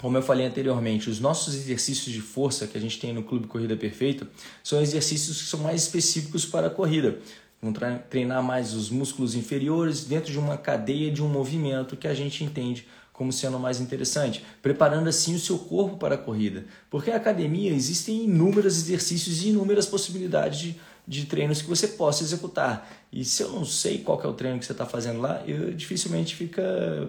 Como 0.00 0.16
eu 0.16 0.22
falei 0.22 0.46
anteriormente, 0.46 1.10
os 1.10 1.20
nossos 1.20 1.54
exercícios 1.54 2.14
de 2.14 2.20
força 2.20 2.66
que 2.66 2.78
a 2.78 2.80
gente 2.80 2.98
tem 2.98 3.12
no 3.12 3.22
Clube 3.22 3.46
Corrida 3.46 3.76
Perfeita 3.76 4.26
são 4.62 4.80
exercícios 4.80 5.42
que 5.42 5.48
são 5.48 5.60
mais 5.60 5.82
específicos 5.82 6.46
para 6.46 6.68
a 6.68 6.70
corrida. 6.70 7.18
Vão 7.60 7.72
treinar 8.08 8.42
mais 8.42 8.72
os 8.72 8.88
músculos 8.88 9.34
inferiores 9.34 10.04
dentro 10.04 10.32
de 10.32 10.38
uma 10.38 10.56
cadeia 10.56 11.10
de 11.10 11.22
um 11.22 11.28
movimento 11.28 11.96
que 11.96 12.08
a 12.08 12.14
gente 12.14 12.42
entende 12.42 12.86
como 13.20 13.34
sendo 13.34 13.58
mais 13.58 13.82
interessante, 13.82 14.42
preparando 14.62 15.06
assim 15.06 15.34
o 15.34 15.38
seu 15.38 15.58
corpo 15.58 15.98
para 15.98 16.14
a 16.14 16.18
corrida. 16.18 16.64
Porque 16.88 17.10
a 17.10 17.16
academia 17.16 17.70
existem 17.70 18.24
inúmeros 18.24 18.78
exercícios 18.78 19.42
e 19.42 19.50
inúmeras 19.50 19.84
possibilidades 19.84 20.58
de, 20.58 20.80
de 21.06 21.26
treinos 21.26 21.60
que 21.60 21.68
você 21.68 21.86
possa 21.86 22.22
executar. 22.22 22.90
E 23.12 23.22
se 23.22 23.42
eu 23.42 23.50
não 23.50 23.62
sei 23.62 23.98
qual 23.98 24.18
é 24.22 24.26
o 24.26 24.32
treino 24.32 24.58
que 24.58 24.64
você 24.64 24.72
está 24.72 24.86
fazendo 24.86 25.20
lá, 25.20 25.42
eu 25.46 25.70
dificilmente 25.74 26.34
fica 26.34 26.62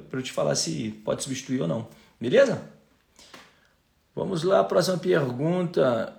para 0.10 0.20
eu 0.20 0.22
te 0.22 0.34
falar 0.34 0.54
se 0.56 0.90
pode 1.06 1.24
substituir 1.24 1.62
ou 1.62 1.68
não. 1.70 1.88
Beleza? 2.20 2.62
Vamos 4.14 4.44
lá, 4.44 4.66
próxima 4.66 4.98
pergunta. 4.98 6.14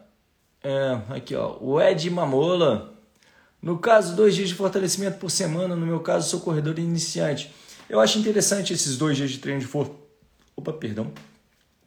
É, 0.65 1.03
aqui, 1.11 1.35
ó. 1.35 1.59
O 1.61 1.79
Ed 1.79 2.09
Mamola. 2.09 2.95
No 3.61 3.79
caso, 3.79 4.17
dois 4.17 4.35
dias 4.35 4.49
de 4.49 4.55
fortalecimento 4.55 5.19
por 5.19 5.31
semana. 5.31 5.77
No 5.77 5.87
meu 5.87 6.01
caso, 6.01 6.31
sou 6.31 6.41
corredor 6.41 6.79
iniciante. 6.79 7.53
Eu 7.93 8.01
acho 8.01 8.19
interessante 8.19 8.73
esses 8.73 8.97
dois 8.97 9.19
dias 9.19 9.31
de 9.31 9.37
treino 9.37 9.61
de 9.61 9.67
força. 9.67 9.93
Opa, 10.57 10.73
perdão. 10.73 11.13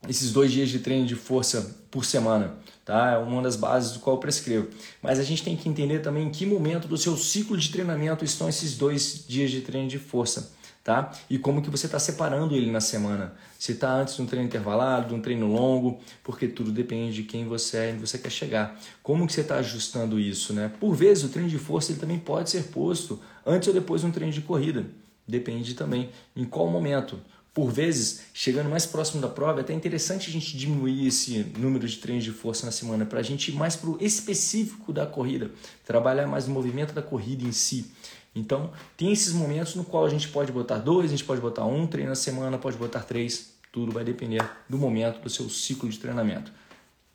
Esses 0.07 0.31
dois 0.31 0.51
dias 0.51 0.69
de 0.69 0.77
treino 0.77 1.03
de 1.03 1.15
força 1.15 1.77
por 1.89 2.05
semana, 2.05 2.57
tá? 2.85 3.13
É 3.13 3.17
uma 3.17 3.41
das 3.41 3.55
bases 3.55 3.93
do 3.93 3.97
qual 3.97 4.15
eu 4.15 4.19
prescrevo. 4.19 4.67
Mas 5.01 5.17
a 5.17 5.24
gente 5.24 5.43
tem 5.43 5.57
que 5.57 5.67
entender 5.67 6.03
também 6.03 6.27
em 6.27 6.29
que 6.29 6.45
momento 6.45 6.88
do 6.88 6.95
seu 6.95 7.17
ciclo 7.17 7.57
de 7.57 7.71
treinamento 7.71 8.24
estão 8.24 8.47
esses 8.47 8.77
dois 8.77 9.25
dias 9.27 9.50
de 9.50 9.62
treino 9.62 9.89
de 9.89 9.97
força 9.97 10.53
tá? 10.83 11.12
E 11.27 11.39
como 11.39 11.63
que 11.63 11.69
você 11.71 11.88
está 11.88 11.97
separando 11.97 12.55
ele 12.55 12.69
na 12.69 12.79
semana. 12.79 13.33
Se 13.57 13.71
está 13.71 13.91
antes 13.91 14.17
de 14.17 14.21
um 14.21 14.27
treino 14.27 14.45
intervalado, 14.45 15.07
de 15.07 15.15
um 15.15 15.19
treino 15.19 15.51
longo, 15.51 16.00
porque 16.24 16.47
tudo 16.47 16.71
depende 16.71 17.15
de 17.15 17.24
quem 17.24 17.47
você 17.47 17.77
é 17.77 17.89
e 17.89 17.93
onde 17.93 18.01
você 18.01 18.19
quer 18.19 18.29
chegar. 18.29 18.79
Como 19.01 19.25
que 19.25 19.33
você 19.33 19.41
está 19.41 19.55
ajustando 19.55 20.19
isso, 20.19 20.53
né? 20.53 20.71
Por 20.79 20.93
vezes 20.93 21.24
o 21.24 21.29
treino 21.29 21.50
de 21.50 21.57
força 21.57 21.91
ele 21.91 22.00
também 22.00 22.19
pode 22.19 22.51
ser 22.51 22.65
posto 22.65 23.19
antes 23.43 23.67
ou 23.67 23.74
depois 23.74 24.01
de 24.01 24.07
um 24.07 24.12
treino 24.12 24.31
de 24.31 24.41
corrida. 24.41 24.85
Depende 25.27 25.74
também 25.74 26.10
em 26.36 26.46
qual 26.46 26.67
momento. 26.67 27.20
Por 27.53 27.72
vezes, 27.72 28.24
chegando 28.34 28.70
mais 28.70 28.86
próximo 28.86 29.22
da 29.22 29.29
prova, 29.29 29.60
é 29.60 29.63
até 29.63 29.74
interessante 29.74 30.29
a 30.29 30.34
gente 30.34 30.58
diminuir 30.58 31.08
esse 31.08 31.46
número 31.58 31.88
de 31.88 31.98
treinos 31.98 32.25
de 32.25 32.32
força 32.32 32.65
na 32.65 32.72
semana 32.72 33.05
para 33.05 33.20
a 33.20 33.24
gente 33.24 33.50
ir 33.50 33.55
mais 33.55 33.77
para 33.77 33.89
o 33.89 33.98
específico 34.01 34.91
da 34.91 35.05
corrida, 35.05 35.50
trabalhar 35.86 36.27
mais 36.27 36.48
no 36.48 36.53
movimento 36.53 36.94
da 36.94 37.01
corrida 37.01 37.46
em 37.46 37.53
si. 37.53 37.91
Então, 38.36 38.74
tem 38.98 39.13
esses 39.13 39.32
momentos 39.32 39.75
no 39.75 39.86
qual 39.86 40.05
a 40.05 40.10
gente 40.10 40.27
pode 40.27 40.51
botar 40.51 40.79
dois, 40.79 41.05
a 41.05 41.15
gente 41.15 41.24
pode 41.24 41.39
botar 41.39 41.65
um 41.65 41.88
treino 41.88 42.10
na 42.10 42.15
semana, 42.15 42.58
pode 42.58 42.75
botar 42.75 43.00
três, 43.00 43.53
tudo 43.72 43.94
vai 43.94 44.03
depender 44.03 44.46
do 44.67 44.77
momento 44.77 45.22
do 45.22 45.29
seu 45.29 45.50
ciclo 45.50 45.88
de 45.88 45.98
treinamento. 45.98 46.51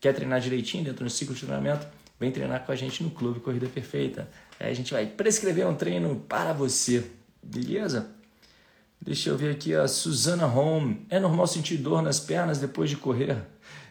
Quer 0.00 0.14
treinar 0.14 0.40
direitinho 0.40 0.84
dentro 0.84 1.04
do 1.04 1.10
ciclo 1.10 1.34
de 1.34 1.42
treinamento? 1.42 1.86
Vem 2.18 2.30
treinar 2.30 2.64
com 2.64 2.72
a 2.72 2.76
gente 2.76 3.02
no 3.02 3.10
Clube 3.10 3.40
Corrida 3.40 3.66
Perfeita. 3.66 4.26
Aí 4.58 4.70
a 4.70 4.74
gente 4.74 4.92
vai 4.92 5.04
prescrever 5.04 5.66
um 5.66 5.74
treino 5.74 6.16
para 6.26 6.54
você, 6.54 7.04
beleza? 7.42 8.08
Deixa 9.00 9.30
eu 9.30 9.36
ver 9.36 9.52
aqui 9.52 9.74
a 9.74 9.88
Susana 9.88 10.46
Home. 10.46 11.06
É 11.08 11.18
normal 11.18 11.46
sentir 11.46 11.78
dor 11.78 12.02
nas 12.02 12.20
pernas 12.20 12.58
depois 12.58 12.90
de 12.90 12.96
correr? 12.96 13.38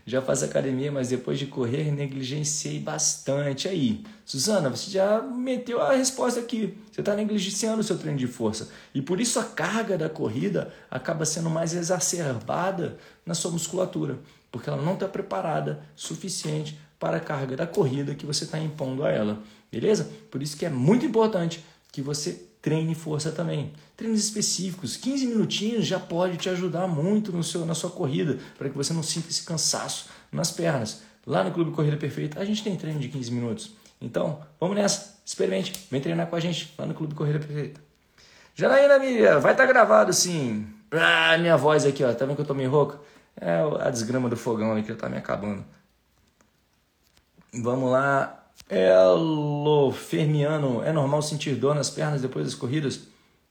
já 0.09 0.21
faz 0.21 0.41
academia, 0.41 0.91
mas 0.91 1.09
depois 1.09 1.37
de 1.37 1.45
correr 1.45 1.91
negligenciei 1.91 2.79
bastante. 2.79 3.67
Aí, 3.67 4.03
Suzana, 4.25 4.69
você 4.69 4.89
já 4.89 5.21
meteu 5.21 5.81
a 5.81 5.93
resposta 5.93 6.39
aqui. 6.39 6.75
Você 6.91 7.01
está 7.01 7.15
negligenciando 7.15 7.81
o 7.81 7.83
seu 7.83 7.97
treino 7.97 8.17
de 8.17 8.27
força. 8.27 8.69
E 8.93 9.01
por 9.01 9.21
isso 9.21 9.39
a 9.39 9.43
carga 9.43 9.97
da 9.97 10.09
corrida 10.09 10.73
acaba 10.89 11.25
sendo 11.25 11.49
mais 11.49 11.73
exacerbada 11.73 12.97
na 13.25 13.35
sua 13.35 13.51
musculatura, 13.51 14.17
porque 14.51 14.69
ela 14.69 14.81
não 14.81 14.95
está 14.95 15.07
preparada 15.07 15.83
suficiente 15.95 16.79
para 16.99 17.17
a 17.17 17.21
carga 17.21 17.55
da 17.55 17.67
corrida 17.67 18.15
que 18.15 18.25
você 18.25 18.45
está 18.45 18.59
impondo 18.59 19.03
a 19.03 19.11
ela. 19.11 19.39
Beleza? 19.71 20.09
Por 20.31 20.41
isso 20.41 20.57
que 20.57 20.65
é 20.65 20.69
muito 20.69 21.05
importante 21.05 21.63
que 21.91 22.01
você 22.01 22.49
treine 22.61 22.93
força 22.95 23.31
também. 23.31 23.73
Treinos 23.95 24.19
específicos, 24.19 24.97
15 24.97 25.27
minutinhos 25.27 25.85
já 25.85 25.99
pode 25.99 26.37
te 26.37 26.49
ajudar 26.49 26.87
muito 26.87 27.31
no 27.31 27.43
seu, 27.43 27.65
na 27.65 27.75
sua 27.75 27.89
corrida, 27.89 28.37
para 28.57 28.69
que 28.69 28.77
você 28.77 28.93
não 28.93 29.03
sinta 29.03 29.29
esse 29.29 29.43
cansaço 29.43 30.09
nas 30.31 30.51
pernas. 30.51 31.01
Lá 31.25 31.43
no 31.43 31.51
Clube 31.51 31.71
Corrida 31.71 31.97
Perfeita, 31.97 32.39
a 32.39 32.45
gente 32.45 32.63
tem 32.63 32.75
treino 32.75 32.99
de 32.99 33.09
15 33.09 33.31
minutos. 33.31 33.71
Então, 34.01 34.41
vamos 34.59 34.75
nessa, 34.75 35.19
experimente, 35.25 35.87
vem 35.91 36.01
treinar 36.01 36.27
com 36.27 36.35
a 36.35 36.39
gente 36.39 36.73
lá 36.77 36.85
no 36.85 36.93
Clube 36.93 37.13
Corrida 37.13 37.39
Perfeita. 37.39 37.81
Janaína 38.55 38.99
Miriam, 38.99 39.39
vai 39.39 39.51
estar 39.51 39.65
tá 39.65 39.71
gravado 39.71 40.11
sim. 40.13 40.67
Ah, 40.91 41.37
minha 41.37 41.55
voz 41.55 41.85
aqui, 41.85 42.03
ó, 42.03 42.13
tá 42.13 42.25
vendo 42.25 42.35
que 42.35 42.41
eu 42.41 42.45
tô 42.45 42.53
meio 42.53 42.69
rouco? 42.69 42.99
É 43.39 43.59
a 43.79 43.89
desgrama 43.89 44.27
do 44.27 44.35
fogão 44.35 44.71
ali 44.71 44.83
que 44.83 44.93
tá 44.95 45.07
me 45.07 45.17
acabando. 45.17 45.63
Vamos 47.53 47.91
lá, 47.91 48.38
Elo 48.69 49.91
Fermiano, 49.91 50.83
é 50.83 50.93
normal 50.93 51.23
sentir 51.23 51.55
dor 51.55 51.73
nas 51.73 51.89
pernas 51.89 52.21
depois 52.21 52.45
das 52.45 52.53
corridas? 52.53 53.01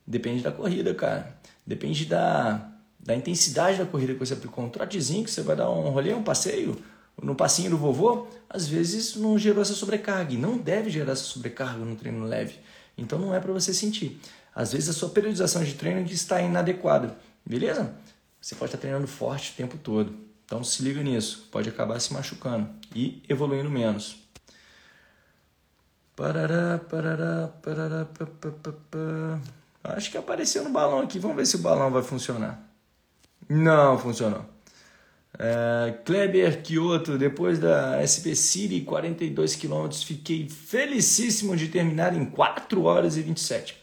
Depende 0.07 0.43
da 0.43 0.53
corrida, 0.53 0.95
cara. 0.95 1.37
Depende 1.67 2.07
da, 2.07 2.71
da 3.01 3.17
intensidade 3.17 3.79
da 3.79 3.85
corrida 3.85 4.15
que 4.15 4.21
você 4.21 4.35
aplicou. 4.35 4.65
Um 4.65 4.71
trotezinho 4.71 5.25
que 5.25 5.31
você 5.31 5.43
vai 5.43 5.57
dar 5.57 5.69
um 5.69 5.91
rolê, 5.91 6.15
um 6.15 6.23
passeio, 6.23 6.79
no 7.21 7.35
passinho 7.35 7.71
do 7.71 7.77
vovô, 7.77 8.29
às 8.49 8.69
vezes 8.69 9.17
não 9.17 9.37
gerou 9.37 9.61
essa 9.61 9.75
sobrecarga. 9.75 10.33
E 10.33 10.37
não 10.37 10.57
deve 10.57 10.89
gerar 10.89 11.13
essa 11.13 11.25
sobrecarga 11.25 11.85
no 11.85 11.97
treino 11.97 12.25
leve. 12.25 12.55
Então 12.97 13.19
não 13.19 13.35
é 13.35 13.41
para 13.41 13.53
você 13.53 13.75
sentir. 13.75 14.21
Às 14.55 14.73
vezes 14.73 14.89
a 14.89 14.93
sua 14.93 15.09
periodização 15.09 15.65
de 15.65 15.75
treino 15.75 16.01
está 16.03 16.41
inadequada. 16.41 17.19
Beleza? 17.45 17.93
Você 18.41 18.55
pode 18.55 18.69
estar 18.69 18.79
treinando 18.79 19.09
forte 19.09 19.51
o 19.51 19.57
tempo 19.57 19.77
todo. 19.79 20.15
Então 20.45 20.63
se 20.63 20.81
liga 20.83 21.03
nisso. 21.03 21.49
Pode 21.51 21.69
acabar 21.69 21.99
se 22.01 22.13
machucando 22.15 22.69
e 22.95 23.21
evoluindo 23.29 23.69
menos. 23.69 24.28
Parará, 26.19 26.81
parará, 26.81 27.47
parará, 27.63 28.05
pá, 28.05 28.27
pá, 28.27 28.51
pá, 28.51 28.73
pá. 28.91 29.41
Acho 29.85 30.11
que 30.11 30.19
apareceu 30.19 30.65
no 30.65 30.71
balão 30.71 30.99
aqui. 30.99 31.17
Vamos 31.17 31.37
ver 31.37 31.47
se 31.47 31.55
o 31.55 31.61
balão 31.61 31.93
vai 31.93 32.03
funcionar. 32.03 32.61
Não 33.49 33.97
funcionou. 33.97 34.45
É, 35.39 35.97
Kleber 36.05 36.61
Kyoto, 36.61 37.17
depois 37.17 37.61
da 37.61 38.03
SP 38.03 38.35
City, 38.35 38.81
42 38.81 39.55
km, 39.55 39.89
fiquei 39.93 40.49
felicíssimo 40.49 41.57
de 41.57 41.69
terminar 41.69 42.17
em 42.17 42.25
4 42.25 42.83
horas 42.83 43.17
e 43.17 43.23
27. 43.23 43.81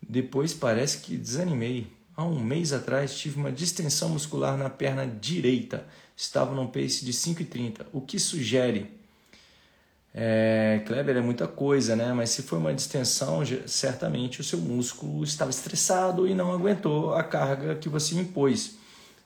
Depois 0.00 0.54
parece 0.54 0.98
que 0.98 1.16
desanimei. 1.16 1.88
Há 2.16 2.24
um 2.24 2.38
mês 2.38 2.72
atrás 2.72 3.18
tive 3.18 3.36
uma 3.36 3.50
distensão 3.50 4.10
muscular 4.10 4.56
na 4.56 4.70
perna 4.70 5.04
direita. 5.08 5.84
Estava 6.16 6.54
num 6.54 6.68
pace 6.68 7.04
de 7.04 7.12
5,30, 7.12 7.86
o 7.92 8.00
que 8.00 8.20
sugere 8.20 9.02
é, 10.16 10.80
Kleber 10.86 11.16
é 11.16 11.20
muita 11.20 11.48
coisa, 11.48 11.96
né? 11.96 12.12
Mas 12.12 12.30
se 12.30 12.42
foi 12.42 12.58
uma 12.58 12.72
distensão, 12.72 13.42
certamente 13.66 14.40
o 14.40 14.44
seu 14.44 14.60
músculo 14.60 15.24
estava 15.24 15.50
estressado 15.50 16.28
e 16.28 16.34
não 16.34 16.52
aguentou 16.52 17.14
a 17.14 17.24
carga 17.24 17.74
que 17.74 17.88
você 17.88 18.14
impôs. 18.14 18.76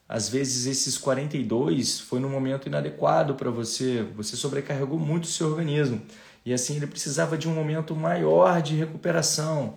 Às 0.09 0.30
vezes 0.30 0.64
esses 0.64 0.97
42 0.97 2.00
foi 2.00 2.18
no 2.18 2.30
momento 2.30 2.66
inadequado 2.66 3.35
para 3.35 3.50
você, 3.50 4.02
você 4.16 4.35
sobrecarregou 4.35 4.99
muito 4.99 5.25
o 5.25 5.28
seu 5.28 5.49
organismo 5.49 6.00
e 6.47 6.54
assim 6.54 6.76
ele 6.76 6.87
precisava 6.87 7.37
de 7.37 7.47
um 7.47 7.54
momento 7.54 7.95
maior 7.95 8.62
de 8.62 8.75
recuperação. 8.75 9.76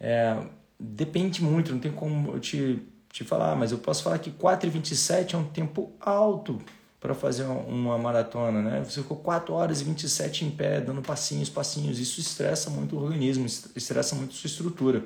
É, 0.00 0.38
depende 0.80 1.44
muito, 1.44 1.72
não 1.72 1.78
tem 1.78 1.92
como 1.92 2.32
eu 2.32 2.40
te, 2.40 2.82
te 3.12 3.24
falar, 3.24 3.54
mas 3.54 3.72
eu 3.72 3.78
posso 3.78 4.02
falar 4.02 4.18
que 4.18 4.30
4,27 4.30 5.34
é 5.34 5.36
um 5.36 5.44
tempo 5.44 5.92
alto 6.00 6.58
para 7.00 7.14
fazer 7.14 7.44
uma 7.44 7.96
maratona, 7.96 8.60
né? 8.60 8.84
Você 8.84 9.02
ficou 9.02 9.16
4 9.18 9.54
horas 9.54 9.80
e 9.80 9.84
27 9.84 10.44
em 10.44 10.50
pé, 10.50 10.80
dando 10.80 11.00
passinhos, 11.00 11.48
passinhos. 11.48 11.98
Isso 11.98 12.20
estressa 12.20 12.70
muito 12.70 12.96
o 12.96 13.02
organismo, 13.02 13.46
estressa 13.46 14.16
muito 14.16 14.34
sua 14.34 14.48
estrutura. 14.48 15.04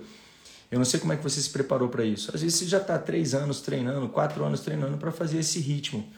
Eu 0.71 0.79
não 0.79 0.87
sei 0.87 0.99
como 0.99 1.13
é 1.13 1.17
que 1.19 1.23
você 1.23 1.41
se 1.41 1.51
preparou 1.51 1.91
para 1.91 2.03
isso. 2.03 2.31
Às 2.35 2.41
vezes 2.41 2.59
você 2.59 2.67
já 2.67 2.79
está 2.79 2.99
3 2.99 3.35
anos 3.35 3.61
treinando, 3.61 4.09
4 4.09 4.43
anos 4.43 4.61
treinando 4.61 4.97
para 4.97 5.13
fazer 5.13 5.39
esse 5.39 5.61
ritmo. 5.61 6.09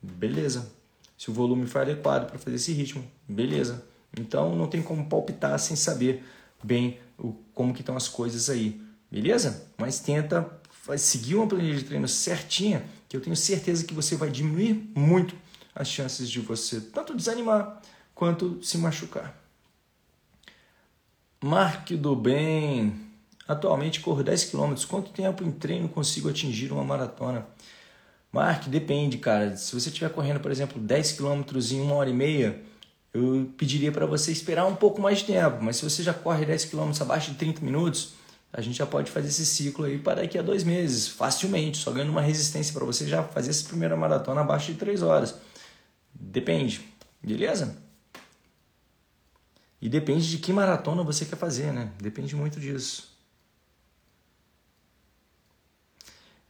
Beleza. 0.00 0.70
Se 1.18 1.30
o 1.30 1.32
volume 1.32 1.66
for 1.66 1.82
adequado 1.82 2.28
para 2.28 2.38
fazer 2.38 2.56
esse 2.56 2.72
ritmo, 2.72 3.04
beleza. 3.28 3.84
Então 4.16 4.54
não 4.54 4.68
tem 4.68 4.82
como 4.82 5.08
palpitar 5.08 5.58
sem 5.58 5.74
saber 5.74 6.24
bem 6.62 6.98
o, 7.18 7.34
como 7.52 7.74
que 7.74 7.80
estão 7.80 7.96
as 7.96 8.06
coisas 8.06 8.48
aí. 8.48 8.80
Beleza? 9.10 9.64
Mas 9.76 9.98
tenta 9.98 10.48
seguir 10.96 11.34
uma 11.34 11.46
planilha 11.48 11.76
de 11.76 11.84
treino 11.84 12.06
certinha 12.06 12.84
que 13.14 13.18
eu 13.18 13.20
tenho 13.20 13.36
certeza 13.36 13.84
que 13.84 13.94
você 13.94 14.16
vai 14.16 14.28
diminuir 14.28 14.90
muito 14.92 15.36
as 15.72 15.86
chances 15.86 16.28
de 16.28 16.40
você 16.40 16.80
tanto 16.80 17.16
desanimar 17.16 17.80
quanto 18.12 18.60
se 18.60 18.76
machucar. 18.76 19.40
Marque 21.40 21.96
do 21.96 22.16
bem. 22.16 22.92
Atualmente 23.46 24.00
corro 24.00 24.24
10 24.24 24.46
km. 24.46 24.74
Quanto 24.88 25.12
tempo 25.12 25.44
em 25.44 25.52
treino 25.52 25.88
consigo 25.88 26.28
atingir 26.28 26.72
uma 26.72 26.82
maratona? 26.82 27.46
Mark, 28.32 28.66
depende, 28.66 29.18
cara. 29.18 29.56
Se 29.56 29.78
você 29.78 29.90
estiver 29.90 30.10
correndo, 30.10 30.40
por 30.40 30.50
exemplo, 30.50 30.80
10 30.80 31.12
km 31.12 31.42
em 31.70 31.80
uma 31.82 31.94
hora 31.94 32.10
e 32.10 32.14
meia, 32.14 32.60
eu 33.12 33.48
pediria 33.56 33.92
para 33.92 34.06
você 34.06 34.32
esperar 34.32 34.66
um 34.66 34.74
pouco 34.74 35.00
mais 35.00 35.18
de 35.18 35.26
tempo. 35.26 35.62
Mas 35.62 35.76
se 35.76 35.84
você 35.88 36.02
já 36.02 36.12
corre 36.12 36.44
10 36.44 36.64
km 36.64 36.90
abaixo 37.00 37.30
de 37.30 37.36
30 37.36 37.60
minutos, 37.60 38.14
a 38.56 38.60
gente 38.60 38.78
já 38.78 38.86
pode 38.86 39.10
fazer 39.10 39.26
esse 39.26 39.44
ciclo 39.44 39.84
aí 39.84 39.98
para 39.98 40.22
daqui 40.22 40.38
a 40.38 40.42
dois 40.42 40.62
meses, 40.62 41.08
facilmente, 41.08 41.76
só 41.76 41.90
ganhando 41.90 42.10
uma 42.10 42.20
resistência 42.20 42.72
para 42.72 42.84
você 42.84 43.04
já 43.04 43.20
fazer 43.24 43.50
essa 43.50 43.66
primeira 43.66 43.96
maratona 43.96 44.42
abaixo 44.42 44.70
de 44.72 44.78
3 44.78 45.02
horas. 45.02 45.34
Depende, 46.14 46.80
beleza? 47.20 47.76
E 49.82 49.88
depende 49.88 50.30
de 50.30 50.38
que 50.38 50.52
maratona 50.52 51.02
você 51.02 51.24
quer 51.24 51.34
fazer, 51.34 51.72
né? 51.72 51.90
Depende 52.00 52.36
muito 52.36 52.60
disso. 52.60 53.12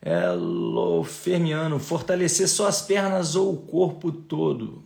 Elo 0.02 1.02
Fermiano, 1.04 1.78
fortalecer 1.78 2.46
só 2.46 2.68
as 2.68 2.82
pernas 2.82 3.34
ou 3.34 3.54
o 3.54 3.56
corpo 3.56 4.12
todo? 4.12 4.84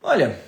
Olha, 0.00 0.42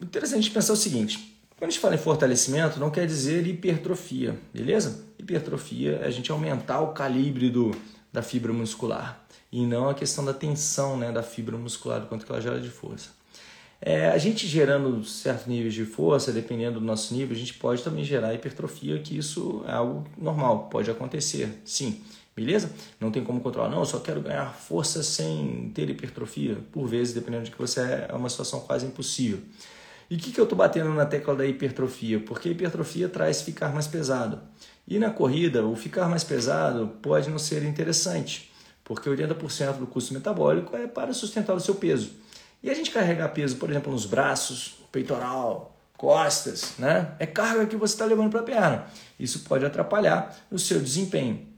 interessante 0.00 0.48
pensar 0.48 0.74
o 0.74 0.76
seguinte: 0.76 1.31
quando 1.62 1.68
a 1.68 1.72
gente 1.74 1.80
fala 1.80 1.94
em 1.94 1.98
fortalecimento, 1.98 2.80
não 2.80 2.90
quer 2.90 3.06
dizer 3.06 3.46
hipertrofia, 3.46 4.36
beleza? 4.52 5.04
Hipertrofia 5.16 6.00
é 6.02 6.06
a 6.06 6.10
gente 6.10 6.32
aumentar 6.32 6.80
o 6.80 6.88
calibre 6.88 7.50
do, 7.50 7.70
da 8.12 8.20
fibra 8.20 8.52
muscular 8.52 9.24
e 9.52 9.64
não 9.64 9.88
a 9.88 9.94
questão 9.94 10.24
da 10.24 10.34
tensão 10.34 10.96
né, 10.96 11.12
da 11.12 11.22
fibra 11.22 11.56
muscular, 11.56 12.04
quanto 12.06 12.26
que 12.26 12.32
ela 12.32 12.40
gera 12.40 12.60
de 12.60 12.68
força. 12.68 13.10
É, 13.80 14.08
a 14.08 14.18
gente 14.18 14.44
gerando 14.44 15.04
certos 15.04 15.46
níveis 15.46 15.72
de 15.72 15.84
força, 15.84 16.32
dependendo 16.32 16.80
do 16.80 16.84
nosso 16.84 17.14
nível, 17.14 17.36
a 17.36 17.38
gente 17.38 17.54
pode 17.54 17.80
também 17.84 18.02
gerar 18.02 18.34
hipertrofia, 18.34 18.98
que 18.98 19.16
isso 19.16 19.62
é 19.68 19.72
algo 19.72 20.04
normal, 20.18 20.68
pode 20.68 20.90
acontecer, 20.90 21.60
sim. 21.64 22.02
Beleza? 22.34 22.72
Não 22.98 23.12
tem 23.12 23.22
como 23.22 23.40
controlar. 23.40 23.68
Não, 23.68 23.78
eu 23.78 23.86
só 23.86 24.00
quero 24.00 24.20
ganhar 24.20 24.52
força 24.52 25.00
sem 25.04 25.70
ter 25.72 25.88
hipertrofia. 25.88 26.56
Por 26.72 26.88
vezes, 26.88 27.14
dependendo 27.14 27.44
de 27.44 27.52
que 27.52 27.58
você 27.58 27.80
é, 27.80 28.06
é 28.08 28.14
uma 28.14 28.28
situação 28.28 28.60
quase 28.60 28.84
impossível. 28.84 29.38
E 30.12 30.16
o 30.16 30.18
que, 30.18 30.30
que 30.30 30.38
eu 30.38 30.44
estou 30.44 30.58
batendo 30.58 30.90
na 30.90 31.06
tecla 31.06 31.34
da 31.34 31.46
hipertrofia? 31.46 32.20
Porque 32.20 32.50
a 32.50 32.52
hipertrofia 32.52 33.08
traz 33.08 33.40
ficar 33.40 33.72
mais 33.72 33.86
pesado. 33.86 34.42
E 34.86 34.98
na 34.98 35.08
corrida, 35.08 35.64
o 35.64 35.74
ficar 35.74 36.06
mais 36.06 36.22
pesado 36.22 36.86
pode 37.00 37.30
não 37.30 37.38
ser 37.38 37.62
interessante, 37.62 38.52
porque 38.84 39.08
80% 39.08 39.78
do 39.78 39.86
custo 39.86 40.12
metabólico 40.12 40.76
é 40.76 40.86
para 40.86 41.14
sustentar 41.14 41.54
o 41.54 41.60
seu 41.60 41.76
peso. 41.76 42.10
E 42.62 42.68
a 42.68 42.74
gente 42.74 42.90
carregar 42.90 43.30
peso, 43.30 43.56
por 43.56 43.70
exemplo, 43.70 43.90
nos 43.90 44.04
braços, 44.04 44.74
peitoral, 44.92 45.74
costas, 45.96 46.74
né? 46.78 47.14
É 47.18 47.24
carga 47.24 47.64
que 47.64 47.76
você 47.76 47.94
está 47.94 48.04
levando 48.04 48.28
para 48.28 48.40
a 48.40 48.44
perna. 48.44 48.86
Isso 49.18 49.38
pode 49.44 49.64
atrapalhar 49.64 50.38
o 50.50 50.58
seu 50.58 50.78
desempenho. 50.78 51.48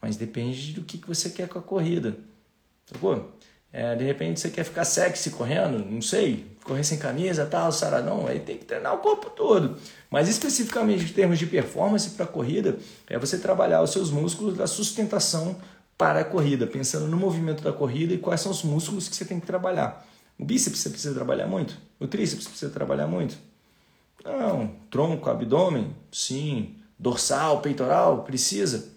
Mas 0.00 0.16
depende 0.16 0.72
do 0.72 0.80
que, 0.80 0.96
que 0.96 1.06
você 1.06 1.28
quer 1.28 1.46
com 1.46 1.58
a 1.58 1.62
corrida. 1.62 2.16
Sacou? 2.86 3.36
É, 3.70 3.94
de 3.94 4.04
repente 4.04 4.40
você 4.40 4.48
quer 4.48 4.64
ficar 4.64 4.86
sexy 4.86 5.28
correndo, 5.28 5.84
não 5.84 6.00
sei, 6.00 6.46
correr 6.68 6.84
sem 6.84 6.98
camisa, 6.98 7.46
tal, 7.46 7.72
saradão, 7.72 8.26
aí 8.26 8.38
tem 8.38 8.58
que 8.58 8.64
treinar 8.64 8.94
o 8.94 8.98
corpo 8.98 9.30
todo. 9.30 9.76
Mas 10.10 10.28
especificamente 10.28 11.04
em 11.04 11.12
termos 11.12 11.38
de 11.38 11.46
performance 11.46 12.10
para 12.10 12.24
a 12.24 12.28
corrida, 12.28 12.78
é 13.08 13.18
você 13.18 13.38
trabalhar 13.38 13.82
os 13.82 13.90
seus 13.90 14.10
músculos 14.10 14.56
da 14.56 14.66
sustentação 14.66 15.56
para 15.96 16.20
a 16.20 16.24
corrida, 16.24 16.66
pensando 16.66 17.08
no 17.08 17.16
movimento 17.16 17.62
da 17.62 17.72
corrida 17.72 18.14
e 18.14 18.18
quais 18.18 18.40
são 18.40 18.52
os 18.52 18.62
músculos 18.62 19.08
que 19.08 19.16
você 19.16 19.24
tem 19.24 19.40
que 19.40 19.46
trabalhar. 19.46 20.06
O 20.38 20.44
bíceps 20.44 20.78
você 20.78 20.90
precisa 20.90 21.14
trabalhar 21.14 21.48
muito? 21.48 21.76
O 21.98 22.06
tríceps 22.06 22.46
precisa 22.46 22.70
trabalhar 22.70 23.08
muito? 23.08 23.36
Não. 24.24 24.70
Tronco, 24.90 25.28
abdômen? 25.28 25.96
Sim. 26.12 26.76
Dorsal, 26.96 27.60
peitoral? 27.60 28.22
Precisa? 28.22 28.88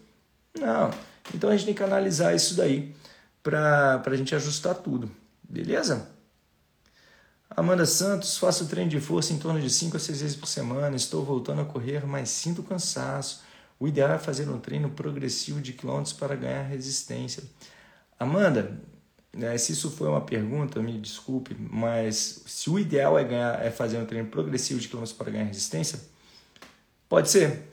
Não. 0.60 0.92
Então 1.34 1.50
a 1.50 1.54
gente 1.56 1.66
tem 1.66 1.74
que 1.74 1.84
analisar 1.84 2.36
isso 2.36 2.56
daí 2.56 2.94
para 3.42 4.04
a 4.06 4.16
gente 4.16 4.36
ajustar 4.36 4.76
tudo. 4.76 5.10
Beleza? 5.44 6.08
Amanda 7.56 7.86
Santos, 7.86 8.38
faço 8.38 8.68
treino 8.68 8.90
de 8.90 9.00
força 9.00 9.34
em 9.34 9.38
torno 9.38 9.60
de 9.60 9.70
5 9.70 9.98
a 9.98 10.00
6 10.00 10.22
vezes 10.22 10.36
por 10.36 10.48
semana. 10.48 10.96
Estou 10.96 11.24
voltando 11.24 11.62
a 11.62 11.66
correr, 11.66 12.06
mas 12.06 12.30
sinto 12.30 12.64
cansaço. 12.64 13.44
O 13.80 13.88
ideal 13.88 14.12
é 14.12 14.18
fazer 14.18 14.48
um 14.50 14.60
treino 14.60 14.90
progressivo 14.90 15.60
de 15.60 15.74
quilômetros 15.74 16.14
para 16.14 16.36
ganhar 16.36 16.64
resistência. 16.64 17.44
Amanda, 18.20 18.80
né, 19.34 19.58
se 19.58 19.74
isso 19.74 19.92
foi 19.92 20.08
uma 20.08 20.22
pergunta, 20.22 20.82
me 20.82 20.98
desculpe, 21.00 21.56
mas 21.60 22.44
se 22.46 22.70
o 22.70 22.80
ideal 22.80 23.18
é, 23.18 23.24
ganhar, 23.24 23.66
é 23.66 23.72
fazer 23.72 23.98
um 23.98 24.06
treino 24.06 24.30
progressivo 24.30 24.80
de 24.80 24.88
quilômetros 24.88 25.18
para 25.18 25.32
ganhar 25.32 25.46
resistência, 25.46 26.00
pode 27.10 27.30
ser, 27.30 27.72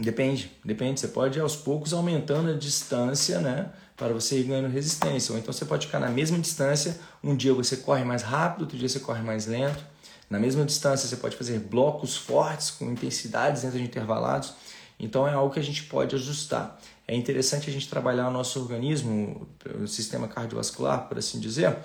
Depende, 0.00 0.50
depende. 0.64 1.00
Você 1.00 1.08
pode 1.08 1.40
aos 1.40 1.56
poucos 1.56 1.92
aumentando 1.92 2.50
a 2.50 2.54
distância, 2.54 3.40
né? 3.40 3.70
Para 3.98 4.14
você 4.14 4.38
ir 4.40 4.44
ganhando 4.44 4.68
resistência. 4.68 5.32
Ou 5.32 5.38
então 5.38 5.52
você 5.52 5.64
pode 5.64 5.86
ficar 5.86 5.98
na 5.98 6.08
mesma 6.08 6.38
distância. 6.38 6.98
Um 7.22 7.36
dia 7.36 7.52
você 7.52 7.76
corre 7.76 8.04
mais 8.04 8.22
rápido, 8.22 8.62
outro 8.62 8.78
dia 8.78 8.88
você 8.88 9.00
corre 9.00 9.22
mais 9.22 9.46
lento. 9.46 9.84
Na 10.30 10.38
mesma 10.38 10.64
distância 10.64 11.08
você 11.08 11.16
pode 11.16 11.36
fazer 11.36 11.58
blocos 11.58 12.16
fortes 12.16 12.70
com 12.70 12.90
intensidades 12.90 13.62
dentro 13.62 13.78
de 13.78 13.84
intervalados. 13.84 14.54
Então 15.00 15.26
é 15.26 15.32
algo 15.32 15.52
que 15.52 15.60
a 15.60 15.64
gente 15.64 15.84
pode 15.84 16.14
ajustar. 16.14 16.78
É 17.06 17.14
interessante 17.14 17.70
a 17.70 17.72
gente 17.72 17.88
trabalhar 17.88 18.28
o 18.28 18.30
nosso 18.30 18.60
organismo, 18.60 19.48
o 19.82 19.86
sistema 19.86 20.28
cardiovascular, 20.28 21.08
por 21.08 21.18
assim 21.18 21.40
dizer, 21.40 21.76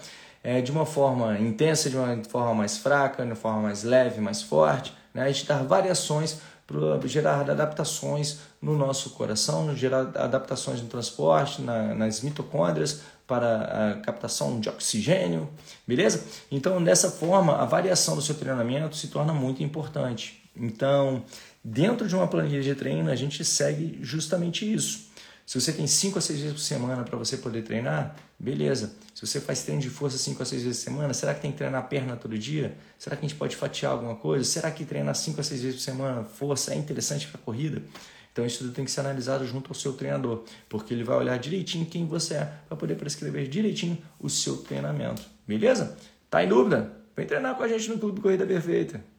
é, 0.44 0.62
de 0.62 0.72
uma 0.72 0.86
forma 0.86 1.40
intensa, 1.40 1.90
de 1.90 1.96
uma 1.96 2.22
forma 2.26 2.54
mais 2.54 2.78
fraca, 2.78 3.24
de 3.24 3.30
uma 3.30 3.36
forma 3.36 3.62
mais 3.62 3.84
leve, 3.84 4.20
mais 4.20 4.42
forte. 4.42 4.94
Né? 5.14 5.24
A 5.24 5.32
gente 5.32 5.46
dar 5.46 5.64
variações 5.64 6.40
gerar 7.06 7.50
adaptações 7.50 8.40
no 8.62 8.78
nosso 8.78 9.12
coração, 9.12 9.76
gerar 9.76 10.12
adaptações 10.16 10.82
no 10.82 10.88
transporte, 10.88 11.62
na, 11.62 11.94
nas 11.94 12.22
mitocôndrias, 12.22 13.02
para 13.28 13.92
a 13.92 13.94
captação 14.02 14.60
de 14.60 14.70
oxigênio, 14.70 15.50
beleza? 15.88 16.26
Então, 16.52 16.84
dessa 16.84 17.10
forma, 17.10 17.56
a 17.56 17.66
variação 17.66 18.16
do 18.16 18.22
seu 18.22 18.36
treinamento 18.36 18.96
se 18.96 19.08
torna 19.08 19.34
muito 19.34 19.64
importante. 19.64 20.44
Então, 20.56 21.24
dentro 21.64 22.08
de 22.08 22.16
uma 22.16 22.28
planilha 22.28 22.62
de 22.62 22.76
treino, 22.76 23.10
a 23.10 23.16
gente 23.16 23.44
segue 23.46 23.98
justamente 24.02 24.72
isso. 24.72 25.13
Se 25.46 25.60
você 25.60 25.74
tem 25.74 25.86
5 25.86 26.18
a 26.18 26.22
6 26.22 26.40
vezes 26.40 26.54
por 26.54 26.62
semana 26.62 27.04
para 27.04 27.18
você 27.18 27.38
poder 27.38 27.64
treinar, 27.64 28.16
beleza. 28.40 28.96
Se 29.14 29.26
você 29.26 29.42
faz 29.42 29.64
treino 29.64 29.82
de 29.82 29.90
força 29.90 30.18
5 30.18 30.42
a 30.42 30.46
6 30.46 30.64
vezes 30.64 30.84
por 30.84 30.92
semana, 30.92 31.14
será 31.14 31.34
que 31.34 31.42
tem 31.42 31.52
que 31.52 31.58
treinar 31.58 31.82
a 31.82 31.86
perna 31.86 32.16
todo 32.16 32.38
dia? 32.38 32.78
Será 32.98 33.16
que 33.16 33.26
a 33.26 33.28
gente 33.28 33.38
pode 33.38 33.56
fatiar 33.56 33.92
alguma 33.92 34.16
coisa? 34.16 34.46
Será 34.46 34.72
que 34.72 34.86
treinar 34.86 35.16
5 35.16 35.40
a 35.40 35.44
6 35.44 35.62
vezes 35.62 35.76
por 35.78 35.84
semana 35.84 36.24
força 36.24 36.74
é 36.74 36.78
interessante 36.78 37.28
para 37.28 37.40
corrida? 37.42 37.82
Então 38.32 38.46
isso 38.46 38.60
tudo 38.60 38.74
tem 38.74 38.84
que 38.84 38.90
ser 38.90 39.02
analisado 39.02 39.46
junto 39.46 39.70
ao 39.70 39.76
seu 39.76 39.94
treinador, 39.94 40.44
porque 40.68 40.94
ele 40.94 41.04
vai 41.04 41.18
olhar 41.18 41.38
direitinho 41.38 41.86
quem 41.86 42.08
você 42.08 42.36
é 42.36 42.52
para 42.68 42.76
poder 42.76 42.96
prescrever 42.96 43.48
direitinho 43.48 43.98
o 44.20 44.30
seu 44.30 44.58
treinamento. 44.58 45.22
Beleza? 45.48 45.96
Tá 46.32 46.44
em 46.44 46.48
dúvida? 46.48 46.92
Vem 47.16 47.28
treinar 47.28 47.56
com 47.56 47.62
a 47.62 47.68
gente 47.68 47.90
no 47.90 48.00
Clube 48.00 48.22
Corrida 48.22 48.46
Perfeita. 48.46 49.13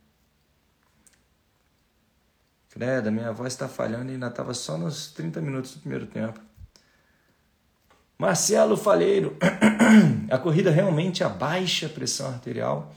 Credo, 2.74 3.12
minha 3.12 3.30
voz 3.30 3.52
está 3.52 3.68
falhando 3.68 4.10
e 4.10 4.14
ainda 4.14 4.26
estava 4.26 4.52
só 4.52 4.76
nos 4.76 5.06
30 5.12 5.40
minutos 5.40 5.74
do 5.74 5.78
primeiro 5.78 6.06
tempo. 6.06 6.40
Marcelo 8.18 8.76
Falheiro, 8.76 9.37
a 10.28 10.38
corrida 10.38 10.72
realmente 10.72 11.22
abaixa 11.22 11.87
a 11.87 11.88
pressão 11.88 12.26
arterial? 12.26 12.92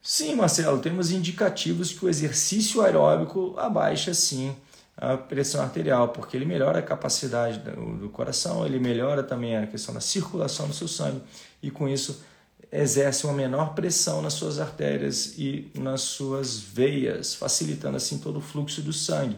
Sim, 0.00 0.36
Marcelo, 0.36 0.78
temos 0.78 1.10
indicativos 1.10 1.92
que 1.92 2.04
o 2.04 2.08
exercício 2.08 2.82
aeróbico 2.82 3.56
abaixa 3.58 4.14
sim 4.14 4.54
a 4.96 5.16
pressão 5.16 5.60
arterial, 5.60 6.10
porque 6.10 6.36
ele 6.36 6.44
melhora 6.44 6.78
a 6.78 6.82
capacidade 6.82 7.58
do 7.58 8.08
coração, 8.10 8.64
ele 8.64 8.78
melhora 8.78 9.24
também 9.24 9.56
a 9.56 9.66
questão 9.66 9.92
da 9.92 10.00
circulação 10.00 10.68
do 10.68 10.74
seu 10.74 10.86
sangue 10.86 11.20
e 11.60 11.68
com 11.68 11.88
isso 11.88 12.22
exerce 12.74 13.24
uma 13.24 13.32
menor 13.32 13.74
pressão 13.74 14.20
nas 14.20 14.32
suas 14.32 14.58
artérias 14.58 15.34
e 15.38 15.70
nas 15.74 16.00
suas 16.00 16.58
veias, 16.58 17.34
facilitando 17.34 17.96
assim 17.96 18.18
todo 18.18 18.38
o 18.38 18.42
fluxo 18.42 18.82
do 18.82 18.92
sangue. 18.92 19.36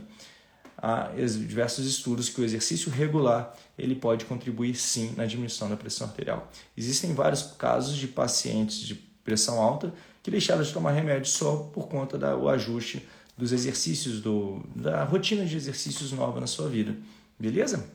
Há 0.78 1.10
diversos 1.16 1.86
estudos 1.86 2.28
que 2.28 2.40
o 2.40 2.44
exercício 2.44 2.90
regular 2.90 3.54
ele 3.78 3.94
pode 3.94 4.24
contribuir 4.24 4.74
sim 4.74 5.12
na 5.16 5.26
diminuição 5.26 5.68
da 5.68 5.76
pressão 5.76 6.06
arterial. 6.06 6.50
Existem 6.76 7.14
vários 7.14 7.42
casos 7.42 7.96
de 7.96 8.08
pacientes 8.08 8.78
de 8.78 8.94
pressão 8.94 9.60
alta 9.60 9.92
que 10.22 10.30
deixaram 10.30 10.62
de 10.62 10.72
tomar 10.72 10.92
remédio 10.92 11.30
só 11.30 11.56
por 11.56 11.88
conta 11.88 12.16
do 12.18 12.48
ajuste 12.48 13.06
dos 13.36 13.52
exercícios, 13.52 14.20
do, 14.20 14.62
da 14.74 15.04
rotina 15.04 15.44
de 15.44 15.56
exercícios 15.56 16.12
nova 16.12 16.40
na 16.40 16.46
sua 16.46 16.68
vida. 16.68 16.96
Beleza? 17.38 17.86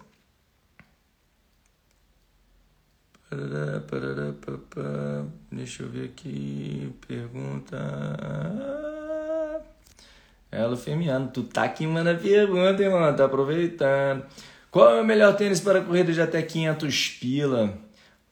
Deixa 5.51 5.83
eu 5.83 5.89
ver 5.89 6.05
aqui. 6.05 6.93
Pergunta. 7.07 7.77
Elo 10.51 10.75
Femiano, 10.75 11.29
tu 11.29 11.43
tá 11.43 11.63
aqui 11.63 11.87
manda 11.87 12.13
pergunta, 12.13 12.89
mano? 12.89 13.15
Tá 13.15 13.25
aproveitando. 13.25 14.25
Qual 14.69 14.97
é 14.97 15.01
o 15.01 15.05
melhor 15.05 15.35
tênis 15.35 15.61
para 15.61 15.81
corrida 15.81 16.11
de 16.11 16.21
até 16.21 16.41
500 16.41 17.09
pila? 17.21 17.77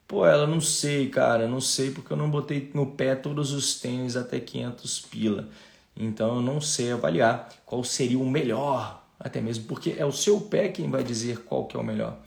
Pô, 0.06 0.26
ela 0.26 0.46
não 0.46 0.60
sei, 0.60 1.08
cara. 1.08 1.48
Não 1.48 1.62
sei 1.62 1.92
porque 1.92 2.12
eu 2.12 2.18
não 2.18 2.30
botei 2.30 2.70
no 2.74 2.88
pé 2.88 3.16
todos 3.16 3.54
os 3.54 3.80
tênis 3.80 4.18
até 4.18 4.40
500 4.40 5.00
pila. 5.02 5.48
Então 5.96 6.36
eu 6.36 6.42
não 6.42 6.60
sei 6.60 6.92
avaliar 6.92 7.48
qual 7.66 7.84
seria 7.84 8.20
o 8.20 8.30
melhor. 8.30 9.02
Até 9.20 9.40
mesmo 9.40 9.66
porque 9.66 9.96
é 9.98 10.06
o 10.06 10.12
seu 10.12 10.42
pé 10.42 10.70
quem 10.70 10.90
vai 10.90 11.04
dizer 11.04 11.40
qual 11.40 11.66
que 11.66 11.78
é 11.78 11.80
o 11.80 11.84
melhor. 11.84 12.18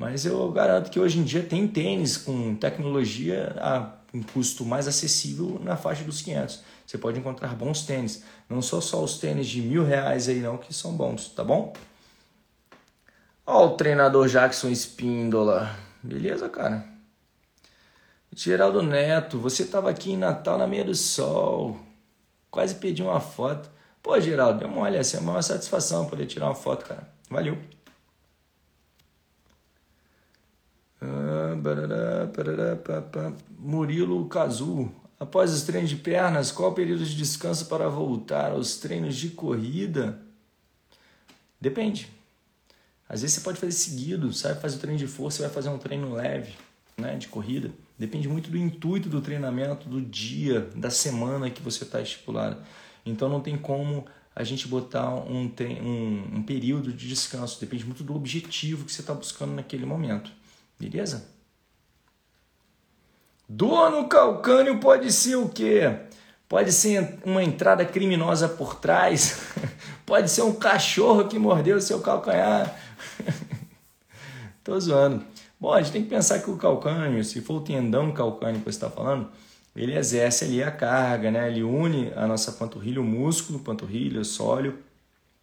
Mas 0.00 0.24
eu 0.24 0.50
garanto 0.50 0.90
que 0.90 0.98
hoje 0.98 1.18
em 1.18 1.24
dia 1.24 1.42
tem 1.42 1.68
tênis 1.68 2.16
com 2.16 2.54
tecnologia 2.54 3.54
a 3.58 3.96
um 4.14 4.22
custo 4.22 4.64
mais 4.64 4.88
acessível 4.88 5.60
na 5.62 5.76
faixa 5.76 6.02
dos 6.02 6.22
500. 6.22 6.62
Você 6.86 6.96
pode 6.96 7.18
encontrar 7.18 7.54
bons 7.54 7.82
tênis. 7.82 8.24
Não 8.48 8.62
são 8.62 8.80
só 8.80 9.04
os 9.04 9.18
tênis 9.18 9.46
de 9.46 9.60
mil 9.60 9.84
reais 9.84 10.26
aí 10.26 10.40
não 10.40 10.56
que 10.56 10.72
são 10.72 10.94
bons, 10.94 11.28
tá 11.28 11.44
bom? 11.44 11.74
Ó 13.44 13.66
o 13.66 13.76
treinador 13.76 14.26
Jackson 14.26 14.70
Espíndola. 14.70 15.76
Beleza, 16.02 16.48
cara? 16.48 16.82
Geraldo 18.34 18.82
Neto, 18.82 19.38
você 19.38 19.64
estava 19.64 19.90
aqui 19.90 20.12
em 20.12 20.16
Natal 20.16 20.56
na 20.56 20.66
meia 20.66 20.84
do 20.84 20.94
sol. 20.94 21.78
Quase 22.50 22.76
pedi 22.76 23.02
uma 23.02 23.20
foto. 23.20 23.68
Pô, 24.02 24.18
Geraldo, 24.18 24.60
deu 24.60 24.68
uma 24.68 24.80
olha, 24.80 25.00
assim, 25.00 25.18
é 25.18 25.20
uma 25.20 25.42
satisfação 25.42 26.06
poder 26.06 26.24
tirar 26.24 26.46
uma 26.46 26.54
foto, 26.54 26.86
cara. 26.86 27.06
Valeu. 27.28 27.58
Ah, 31.00 31.49
barará, 31.60 32.26
barará, 32.26 32.76
pá, 32.76 33.00
pá. 33.00 33.32
Murilo 33.58 34.26
Cazu. 34.28 34.90
Após 35.18 35.52
os 35.52 35.62
treinos 35.62 35.90
de 35.90 35.96
pernas, 35.96 36.50
qual 36.50 36.70
o 36.70 36.74
período 36.74 37.04
de 37.04 37.14
descanso 37.14 37.66
para 37.66 37.88
voltar 37.88 38.52
aos 38.52 38.78
treinos 38.78 39.16
de 39.16 39.28
corrida? 39.30 40.18
Depende. 41.60 42.08
Às 43.06 43.20
vezes 43.20 43.36
você 43.36 43.42
pode 43.42 43.60
fazer 43.60 43.72
seguido, 43.72 44.32
sabe? 44.32 44.60
Fazer 44.60 44.76
o 44.76 44.80
treino 44.80 44.98
de 44.98 45.06
força, 45.06 45.42
vai 45.42 45.50
fazer 45.50 45.68
um 45.68 45.78
treino 45.78 46.14
leve, 46.14 46.54
né? 46.96 47.16
De 47.16 47.28
corrida. 47.28 47.70
Depende 47.98 48.28
muito 48.28 48.50
do 48.50 48.56
intuito 48.56 49.10
do 49.10 49.20
treinamento, 49.20 49.88
do 49.88 50.00
dia, 50.00 50.70
da 50.74 50.90
semana 50.90 51.50
que 51.50 51.60
você 51.60 51.84
está 51.84 52.00
estipulado. 52.00 52.56
Então 53.04 53.28
não 53.28 53.40
tem 53.40 53.58
como 53.58 54.06
a 54.34 54.42
gente 54.42 54.66
botar 54.66 55.14
um, 55.14 55.52
um, 55.82 56.36
um 56.36 56.42
período 56.42 56.92
de 56.92 57.06
descanso. 57.06 57.60
Depende 57.60 57.84
muito 57.84 58.02
do 58.02 58.14
objetivo 58.14 58.86
que 58.86 58.92
você 58.92 59.02
está 59.02 59.12
buscando 59.12 59.52
naquele 59.52 59.84
momento. 59.84 60.30
Beleza? 60.78 61.28
Dor 63.52 63.90
no 63.90 64.06
calcânio 64.06 64.78
pode 64.78 65.10
ser 65.10 65.34
o 65.34 65.48
quê? 65.48 65.92
Pode 66.48 66.70
ser 66.70 67.18
uma 67.24 67.42
entrada 67.42 67.84
criminosa 67.84 68.48
por 68.48 68.76
trás. 68.76 69.40
pode 70.06 70.30
ser 70.30 70.42
um 70.42 70.54
cachorro 70.54 71.26
que 71.26 71.36
mordeu 71.36 71.76
o 71.76 71.80
seu 71.80 71.98
calcanhar. 71.98 72.72
Tô 74.62 74.78
zoando. 74.78 75.24
Bom, 75.58 75.72
a 75.72 75.82
gente 75.82 75.90
tem 75.90 76.04
que 76.04 76.08
pensar 76.08 76.38
que 76.38 76.48
o 76.48 76.56
calcânio, 76.56 77.24
se 77.24 77.40
for 77.40 77.54
o 77.54 77.60
tendão 77.60 78.12
calcâneo 78.12 78.60
que 78.60 78.66
você 78.66 78.76
está 78.76 78.88
falando, 78.88 79.28
ele 79.74 79.98
exerce 79.98 80.44
ali 80.44 80.62
a 80.62 80.70
carga, 80.70 81.28
né? 81.32 81.48
Ele 81.48 81.64
une 81.64 82.12
a 82.14 82.28
nossa 82.28 82.52
panturrilha, 82.52 83.00
o 83.00 83.04
músculo, 83.04 83.58
panturrilha, 83.58 84.22
sólio, 84.22 84.78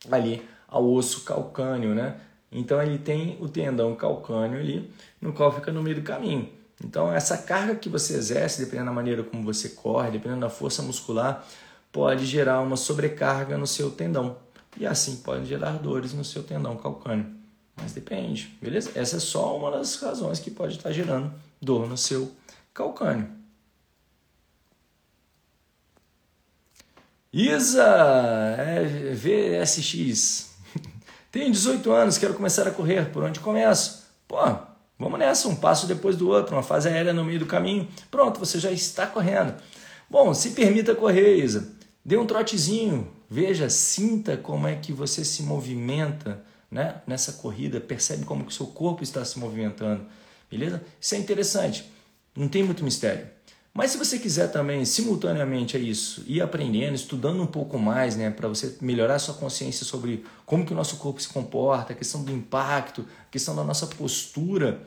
ali 0.09 0.41
ao 0.65 0.89
osso 0.89 1.25
calcâneo, 1.25 1.93
né? 1.93 2.15
Então 2.49 2.81
ele 2.81 2.99
tem 2.99 3.37
o 3.41 3.49
tendão 3.49 3.93
calcâneo 3.95 4.61
ali, 4.61 4.89
no 5.19 5.33
qual 5.33 5.53
fica 5.53 5.73
no 5.73 5.83
meio 5.83 5.97
do 5.97 6.03
caminho. 6.03 6.55
Então 6.83 7.11
essa 7.11 7.37
carga 7.37 7.75
que 7.75 7.89
você 7.89 8.15
exerce, 8.15 8.63
dependendo 8.63 8.87
da 8.87 8.93
maneira 8.93 9.23
como 9.23 9.43
você 9.43 9.69
corre, 9.69 10.11
dependendo 10.11 10.41
da 10.41 10.49
força 10.49 10.81
muscular, 10.81 11.45
pode 11.91 12.25
gerar 12.25 12.61
uma 12.61 12.77
sobrecarga 12.77 13.57
no 13.57 13.65
seu 13.65 13.89
tendão. 13.91 14.37
E 14.79 14.85
assim 14.85 15.17
pode 15.17 15.45
gerar 15.45 15.71
dores 15.73 16.13
no 16.13 16.23
seu 16.23 16.43
tendão 16.43 16.75
calcâneo. 16.77 17.35
Mas 17.75 17.93
depende, 17.93 18.55
beleza? 18.61 18.91
Essa 18.95 19.17
é 19.17 19.19
só 19.19 19.57
uma 19.57 19.71
das 19.71 19.95
razões 19.95 20.39
que 20.39 20.51
pode 20.51 20.77
estar 20.77 20.91
gerando 20.91 21.33
dor 21.61 21.87
no 21.87 21.97
seu 21.97 22.31
calcâneo. 22.73 23.27
Isa 27.31 27.83
é, 28.57 29.13
VSX. 29.13 30.55
Tenho 31.31 31.51
18 31.51 31.91
anos, 31.91 32.17
quero 32.17 32.33
começar 32.33 32.67
a 32.67 32.71
correr. 32.71 33.11
Por 33.11 33.23
onde 33.23 33.39
começo? 33.39 34.07
Pô, 34.27 34.37
vamos 34.97 35.19
nessa, 35.19 35.47
um 35.47 35.55
passo 35.55 35.87
depois 35.87 36.15
do 36.15 36.29
outro, 36.29 36.55
uma 36.55 36.63
fase 36.63 36.87
aérea 36.87 37.13
no 37.13 37.23
meio 37.23 37.39
do 37.39 37.45
caminho. 37.45 37.87
Pronto, 38.09 38.39
você 38.39 38.59
já 38.59 38.71
está 38.71 39.05
correndo. 39.07 39.53
Bom, 40.09 40.33
se 40.33 40.51
permita 40.51 40.95
correr, 40.95 41.37
Isa. 41.37 41.75
Dê 42.03 42.17
um 42.17 42.25
trotezinho, 42.25 43.11
veja, 43.29 43.69
sinta 43.69 44.37
como 44.37 44.67
é 44.67 44.75
que 44.75 44.93
você 44.93 45.25
se 45.25 45.43
movimenta 45.43 46.43
né? 46.69 47.01
nessa 47.07 47.33
corrida, 47.33 47.79
percebe 47.79 48.25
como 48.25 48.43
que 48.43 48.51
o 48.51 48.55
seu 48.55 48.67
corpo 48.67 49.03
está 49.03 49.23
se 49.23 49.39
movimentando, 49.39 50.05
beleza? 50.49 50.83
Isso 50.99 51.15
é 51.15 51.17
interessante, 51.17 51.89
não 52.35 52.47
tem 52.47 52.63
muito 52.63 52.83
mistério. 52.83 53.27
Mas 53.77 53.91
se 53.91 53.97
você 53.99 54.17
quiser 54.17 54.47
também, 54.51 54.83
simultaneamente 54.85 55.77
a 55.77 55.79
isso, 55.79 56.23
ir 56.25 56.41
aprendendo, 56.41 56.95
estudando 56.95 57.43
um 57.43 57.45
pouco 57.45 57.77
mais, 57.77 58.15
né, 58.15 58.31
para 58.31 58.47
você 58.47 58.75
melhorar 58.81 59.13
a 59.13 59.19
sua 59.19 59.35
consciência 59.35 59.85
sobre 59.85 60.25
como 60.47 60.65
que 60.65 60.73
o 60.73 60.75
nosso 60.75 60.97
corpo 60.97 61.21
se 61.21 61.29
comporta, 61.29 61.93
a 61.93 61.95
questão 61.95 62.23
do 62.23 62.31
impacto, 62.31 63.05
a 63.27 63.29
questão 63.29 63.55
da 63.55 63.63
nossa 63.63 63.85
postura, 63.85 64.81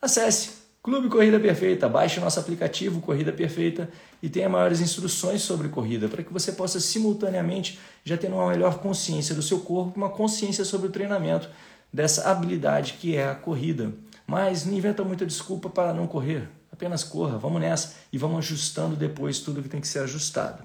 acesse 0.00 0.52
Clube 0.82 1.10
Corrida 1.10 1.38
Perfeita, 1.38 1.90
baixe 1.90 2.18
nosso 2.18 2.40
aplicativo 2.40 3.02
Corrida 3.02 3.34
Perfeita 3.34 3.90
e 4.22 4.30
tenha 4.30 4.48
maiores 4.48 4.80
instruções 4.80 5.42
sobre 5.42 5.68
corrida, 5.68 6.08
para 6.08 6.22
que 6.22 6.32
você 6.32 6.52
possa 6.52 6.80
simultaneamente 6.80 7.78
já 8.02 8.16
ter 8.16 8.28
uma 8.28 8.48
melhor 8.48 8.78
consciência 8.78 9.34
do 9.34 9.42
seu 9.42 9.60
corpo, 9.60 9.92
uma 9.94 10.08
consciência 10.08 10.64
sobre 10.64 10.86
o 10.86 10.90
treinamento 10.90 11.50
dessa 11.92 12.30
habilidade 12.30 12.94
que 12.94 13.14
é 13.14 13.28
a 13.28 13.34
corrida. 13.34 13.92
Mas 14.26 14.64
não 14.64 14.72
inventa 14.72 15.04
muita 15.04 15.26
desculpa 15.26 15.68
para 15.68 15.92
não 15.92 16.06
correr. 16.06 16.55
Apenas 16.76 17.02
corra, 17.02 17.38
vamos 17.38 17.58
nessa 17.58 17.94
e 18.12 18.18
vamos 18.18 18.36
ajustando 18.40 18.96
depois 18.96 19.38
tudo 19.38 19.62
que 19.62 19.68
tem 19.68 19.80
que 19.80 19.88
ser 19.88 20.00
ajustado. 20.00 20.62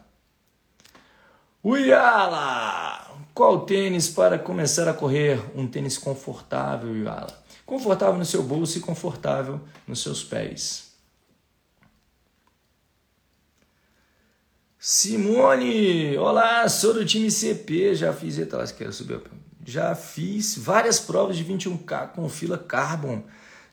Uyala! 1.63 3.15
Qual 3.33 3.61
tênis 3.61 4.09
para 4.09 4.37
começar 4.37 4.89
a 4.89 4.93
correr? 4.93 5.41
Um 5.55 5.65
tênis 5.65 5.97
confortável, 5.97 6.89
Uyala. 6.89 7.33
Confortável 7.65 8.17
no 8.17 8.25
seu 8.25 8.43
bolso 8.43 8.77
e 8.77 8.81
confortável 8.81 9.61
nos 9.87 10.01
seus 10.01 10.21
pés. 10.21 10.91
Simone, 14.77 16.17
olá, 16.17 16.67
sou 16.67 16.93
do 16.93 17.05
time 17.05 17.31
CP, 17.31 17.95
já 17.95 18.11
fiz, 18.11 18.37
eita, 18.37 18.65
quero 18.73 18.91
subir, 18.91 19.21
já 19.65 19.95
fiz 19.95 20.57
várias 20.57 20.99
provas 20.99 21.37
de 21.37 21.45
21K 21.45 22.09
com 22.09 22.27
fila 22.27 22.57
Carbon. 22.57 23.23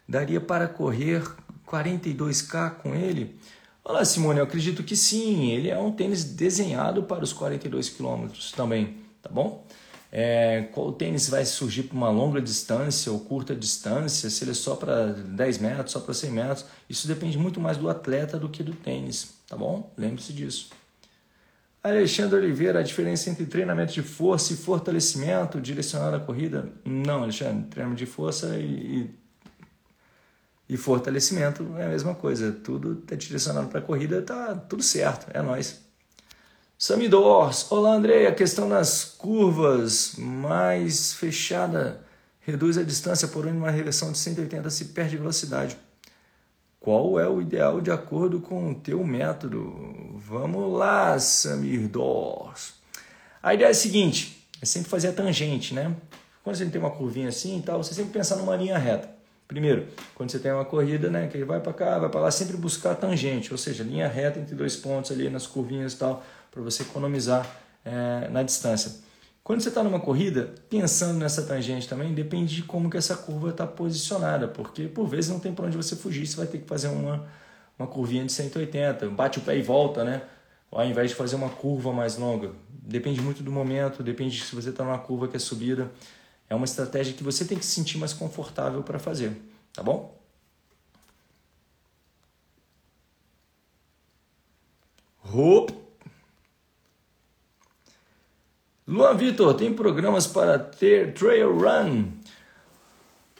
Daria 0.09 0.40
para 0.40 0.68
correr 0.68 1.22
42K 1.68 2.70
com 2.76 2.94
ele? 2.94 3.37
Olá, 3.85 4.04
Simone, 4.04 4.38
eu 4.38 4.44
acredito 4.44 4.83
que 4.83 4.96
sim. 4.96 5.50
Ele 5.50 5.68
é 5.68 5.78
um 5.78 5.92
tênis 5.92 6.24
desenhado 6.24 7.02
para 7.02 7.22
os 7.22 7.33
42 7.33 7.90
km 7.90 8.28
também, 8.57 8.96
tá 9.22 9.31
bom? 9.31 9.66
É, 10.11 10.68
qual 10.72 10.90
tênis 10.92 11.28
vai 11.28 11.44
surgir 11.44 11.83
para 11.83 11.96
uma 11.96 12.11
longa 12.11 12.40
distância 12.40 13.12
ou 13.12 13.20
curta 13.20 13.54
distância, 13.54 14.31
se 14.31 14.42
ele 14.42 14.52
é 14.52 14.54
só 14.54 14.74
para 14.74 15.12
10 15.12 15.59
metros, 15.59 15.92
só 15.92 16.00
para 16.00 16.14
100 16.14 16.31
metros, 16.31 16.64
isso 16.88 17.07
depende 17.07 17.37
muito 17.37 17.61
mais 17.61 17.76
do 17.76 17.90
atleta 17.90 18.38
do 18.38 18.48
que 18.48 18.62
do 18.62 18.72
tênis, 18.72 19.35
tá 19.46 19.54
bom? 19.54 19.92
Lembre-se 19.98 20.33
disso. 20.33 20.70
Alexandre 21.83 22.38
Oliveira, 22.38 22.81
a 22.81 22.83
diferença 22.83 23.31
entre 23.31 23.44
treinamento 23.46 23.92
de 23.92 24.02
força 24.02 24.52
e 24.52 24.57
fortalecimento 24.57 25.61
direcionado 25.61 26.16
à 26.16 26.20
corrida? 26.20 26.72
Não, 26.85 27.22
Alexandre, 27.22 27.66
treinamento 27.68 27.98
de 27.98 28.07
força 28.07 28.57
e, 28.57 28.64
e 29.02 29.11
fortalecimento 30.76 31.66
é 31.78 31.87
a 31.87 31.88
mesma 31.88 32.14
coisa. 32.14 32.52
Tudo 32.52 33.00
está 33.02 33.16
direcionado 33.16 33.68
para 33.68 33.78
a 33.78 33.83
corrida, 33.83 34.20
tá 34.20 34.54
tudo 34.54 34.83
certo, 34.83 35.26
é 35.33 35.40
nós. 35.40 35.81
Samidors, 36.76 37.72
olá 37.72 37.94
André, 37.94 38.26
a 38.26 38.35
questão 38.35 38.68
das 38.68 39.02
curvas 39.04 40.12
mais 40.16 41.12
fechada 41.14 42.07
reduz 42.40 42.78
a 42.78 42.83
distância, 42.83 43.26
porém 43.26 43.52
uma 43.52 43.70
reversão 43.70 44.12
de 44.12 44.18
180 44.18 44.70
se 44.70 44.85
perde 44.87 45.16
velocidade. 45.16 45.76
Qual 46.78 47.18
é 47.18 47.28
o 47.28 47.40
ideal 47.40 47.81
de 47.81 47.90
acordo 47.90 48.40
com 48.40 48.70
o 48.70 48.74
teu 48.74 49.02
método? 49.02 49.74
Vamos 50.14 50.72
lá, 50.72 51.18
Samir 51.18 51.88
Dors. 51.88 52.74
A 53.42 53.54
ideia 53.54 53.68
é 53.68 53.70
a 53.72 53.74
seguinte, 53.74 54.48
é 54.62 54.64
sempre 54.64 54.88
fazer 54.88 55.09
a 55.09 55.12
tangente, 55.12 55.74
né? 55.74 55.94
Quando 56.44 56.57
você 56.57 56.66
tem 56.66 56.81
uma 56.81 56.90
curvinha 56.90 57.28
assim 57.28 57.59
e 57.59 57.62
tal, 57.62 57.83
você 57.83 57.92
sempre 57.92 58.12
pensar 58.12 58.37
numa 58.37 58.57
linha 58.57 58.78
reta. 58.78 59.17
Primeiro, 59.48 59.87
quando 60.14 60.30
você 60.30 60.38
tem 60.38 60.52
uma 60.52 60.64
corrida, 60.66 61.08
né, 61.08 61.26
que 61.26 61.38
ele 61.38 61.46
vai 61.46 61.58
para 61.58 61.72
cá, 61.72 61.98
vai 61.98 62.11
para 62.11 62.20
lá, 62.20 62.30
sempre 62.30 62.54
buscar 62.58 62.94
tangente, 62.94 63.50
ou 63.50 63.56
seja, 63.56 63.82
linha 63.82 64.06
reta 64.06 64.38
entre 64.38 64.54
dois 64.54 64.76
pontos 64.76 65.11
ali 65.11 65.30
nas 65.30 65.46
curvinhas 65.46 65.94
e 65.94 65.98
tal, 65.98 66.22
para 66.50 66.61
você 66.61 66.82
economizar 66.82 67.50
é, 67.82 68.28
na 68.28 68.42
distância. 68.42 68.92
Quando 69.42 69.62
você 69.62 69.70
está 69.70 69.82
numa 69.82 69.98
corrida, 69.98 70.52
pensando 70.68 71.18
nessa 71.18 71.42
tangente 71.42 71.88
também, 71.88 72.12
depende 72.12 72.56
de 72.56 72.62
como 72.62 72.90
que 72.90 72.98
essa 72.98 73.16
curva 73.16 73.48
está 73.48 73.66
posicionada, 73.66 74.46
porque 74.46 74.87
por 74.87 75.08
vezes 75.08 75.30
não 75.30 75.40
tem 75.40 75.54
para 75.54 75.64
onde 75.64 75.78
você 75.78 75.96
fugir, 75.96 76.26
você 76.26 76.37
vai 76.37 76.46
ter 76.46 76.58
que 76.58 76.66
fazer 76.66 76.88
uma, 76.88 77.26
uma 77.78 77.88
curvinha 77.88 78.26
de 78.26 78.32
180, 78.32 79.08
bate 79.08 79.38
o 79.38 79.40
pé 79.40 79.56
e 79.56 79.62
volta, 79.62 80.04
né? 80.04 80.20
Ao 80.70 80.84
invés 80.84 81.08
de 81.08 81.16
fazer 81.16 81.37
uma 81.37 81.48
curva 81.48 81.90
mais 81.90 82.18
longa. 82.18 82.50
Depende 82.68 83.22
muito 83.22 83.42
do 83.42 83.50
momento, 83.50 84.02
depende 84.02 84.44
se 84.44 84.54
você 84.54 84.68
está 84.68 84.84
numa 84.84 84.98
curva 84.98 85.26
que 85.26 85.37
é 85.37 85.40
subida. 85.40 85.90
É 86.48 86.54
uma 86.54 86.64
estratégia 86.64 87.14
que 87.14 87.22
você 87.22 87.44
tem 87.44 87.58
que 87.58 87.64
se 87.64 87.72
sentir 87.72 87.98
mais 87.98 88.12
confortável 88.12 88.82
para 88.82 88.98
fazer, 88.98 89.32
tá 89.72 89.82
bom? 89.82 90.16
Hop. 95.32 95.70
Luan 98.87 99.14
Vitor, 99.14 99.52
tem 99.52 99.74
programas 99.74 100.26
para 100.26 100.58
ter 100.58 101.12
trail 101.12 101.54
run? 101.58 102.06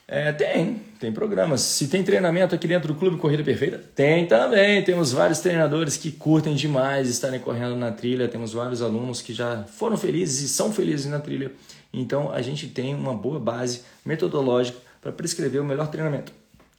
É, 0.07 0.33
tem, 0.33 0.83
tem 1.01 1.13
programas. 1.13 1.63
Se 1.63 1.89
tem 1.89 2.03
treinamento 2.03 2.55
aqui 2.55 2.67
dentro 2.67 2.93
do 2.93 2.99
Clube 2.99 3.17
Corrida 3.17 3.43
Perfeita, 3.43 3.79
tem 3.95 4.27
também. 4.27 4.83
Temos 4.83 5.13
vários 5.13 5.41
treinadores 5.41 5.97
que 5.97 6.13
curtem 6.13 6.55
demais 6.55 7.09
estarem 7.09 7.41
correndo 7.41 7.77
na 7.77 7.91
trilha. 7.91 8.29
Temos 8.29 8.53
vários 8.53 8.83
alunos 8.83 9.23
que 9.23 9.33
já 9.33 9.65
foram 9.65 9.97
felizes 9.97 10.43
e 10.43 10.49
são 10.49 10.73
felizes 10.73 11.07
na 11.07 11.21
trilha. 11.21 11.53
Então 11.93 12.31
a 12.33 12.43
gente 12.43 12.69
tem 12.69 12.95
uma 12.95 13.15
boa 13.15 13.41
base 13.41 13.83
metodológica 14.05 14.79
para 15.01 15.13
prescrever 15.13 15.61
o 15.61 15.65
melhor 15.65 15.91
treinamento 15.91 16.33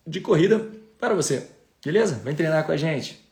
de 0.05 0.21
corrida 0.21 0.59
para 0.99 1.13
você. 1.13 1.49
Beleza? 1.83 2.15
Vem 2.15 2.35
treinar 2.35 2.65
com 2.65 2.71
a 2.71 2.77
gente. 2.77 3.23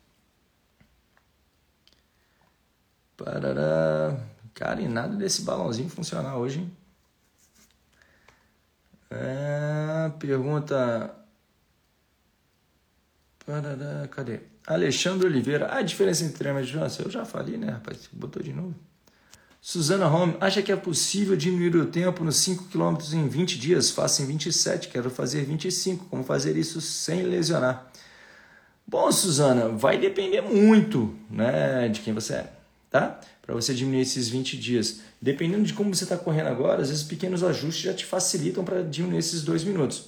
Parará. 3.18 4.18
Cara, 4.54 4.82
e 4.82 4.88
nada 4.88 5.16
desse 5.16 5.42
balãozinho 5.42 5.90
funcionar 5.90 6.38
hoje, 6.38 6.60
hein? 6.60 6.72
É, 9.10 10.10
pergunta. 10.20 11.16
Parará, 13.46 14.08
cadê? 14.10 14.42
Alexandre 14.66 15.28
Oliveira. 15.28 15.74
A 15.74 15.82
diferença 15.82 16.24
entre 16.24 16.38
treinamento 16.38 16.68
de 16.68 16.78
Johnson? 16.78 17.04
Eu 17.04 17.10
já 17.10 17.26
falei, 17.26 17.58
né, 17.58 17.72
rapaz? 17.72 18.10
Botou 18.12 18.42
de 18.42 18.54
novo. 18.54 18.76
Suzana 19.70 20.08
Home, 20.08 20.34
acha 20.40 20.62
que 20.62 20.72
é 20.72 20.78
possível 20.78 21.36
diminuir 21.36 21.76
o 21.76 21.88
tempo 21.88 22.24
nos 22.24 22.38
5 22.38 22.70
km 22.72 22.96
em 23.12 23.28
20 23.28 23.60
dias? 23.60 23.92
Faço 23.92 24.22
em 24.22 24.26
27, 24.26 24.88
quero 24.88 25.10
fazer 25.10 25.44
25. 25.44 26.06
Como 26.06 26.24
fazer 26.24 26.56
isso 26.56 26.80
sem 26.80 27.24
lesionar? 27.24 27.92
Bom, 28.88 29.12
Suzana, 29.12 29.68
vai 29.68 29.98
depender 29.98 30.40
muito 30.40 31.14
né, 31.30 31.90
de 31.90 32.00
quem 32.00 32.14
você 32.14 32.36
é, 32.36 32.54
tá? 32.90 33.20
Para 33.42 33.56
você 33.56 33.74
diminuir 33.74 34.04
esses 34.04 34.30
20 34.30 34.56
dias. 34.56 35.02
Dependendo 35.22 35.66
de 35.66 35.74
como 35.74 35.94
você 35.94 36.06
está 36.06 36.16
correndo 36.16 36.48
agora, 36.48 36.82
às 36.82 36.88
vezes 36.88 37.04
pequenos 37.04 37.44
ajustes 37.44 37.84
já 37.84 37.94
te 37.94 38.06
facilitam 38.06 38.64
para 38.64 38.82
diminuir 38.82 39.20
esses 39.20 39.44
dois 39.44 39.66
minutos. 39.66 40.06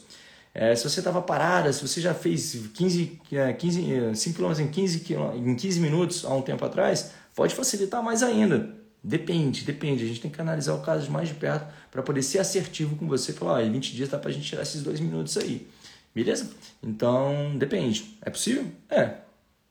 É, 0.53 0.73
se 0.73 0.89
você 0.89 1.01
estava 1.01 1.21
parada, 1.21 1.73
se 1.73 1.85
você 1.85 1.99
já 1.99 2.13
fez 2.13 2.55
15, 2.75 3.19
15, 3.57 4.15
5 4.15 4.37
km 4.37 4.61
em 4.61 4.67
15, 4.69 5.05
em 5.35 5.53
15 5.53 5.79
minutos 5.81 6.23
há 6.23 6.33
um 6.33 6.41
tempo 6.41 6.63
atrás, 6.63 7.11
pode 7.35 7.53
facilitar 7.53 8.01
mais 8.01 8.23
ainda. 8.23 8.78
Depende, 9.03 9.63
depende. 9.63 10.03
A 10.03 10.07
gente 10.07 10.21
tem 10.21 10.29
que 10.29 10.41
analisar 10.41 10.73
o 10.73 10.81
caso 10.81 11.09
mais 11.09 11.29
de 11.29 11.35
perto 11.35 11.71
para 11.89 12.03
poder 12.03 12.21
ser 12.21 12.39
assertivo 12.39 12.95
com 12.95 13.07
você 13.07 13.31
falar: 13.31 13.63
em 13.63 13.71
20 13.71 13.95
dias 13.95 14.09
dá 14.09 14.17
para 14.17 14.29
a 14.29 14.33
gente 14.33 14.45
tirar 14.45 14.61
esses 14.61 14.83
dois 14.83 14.99
minutos 14.99 15.37
aí. 15.37 15.67
Beleza? 16.13 16.49
Então, 16.83 17.55
depende. 17.57 18.17
É 18.21 18.29
possível? 18.29 18.65
É. 18.89 19.15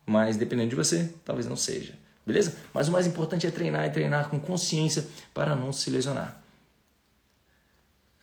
Mas 0.06 0.36
dependendo 0.36 0.70
de 0.70 0.76
você, 0.76 1.12
talvez 1.24 1.46
não 1.46 1.56
seja. 1.56 1.94
Beleza? 2.26 2.56
Mas 2.72 2.88
o 2.88 2.92
mais 2.92 3.06
importante 3.06 3.46
é 3.46 3.50
treinar 3.50 3.86
e 3.86 3.90
treinar 3.90 4.28
com 4.28 4.38
consciência 4.38 5.06
para 5.34 5.54
não 5.54 5.72
se 5.72 5.90
lesionar. 5.90 6.42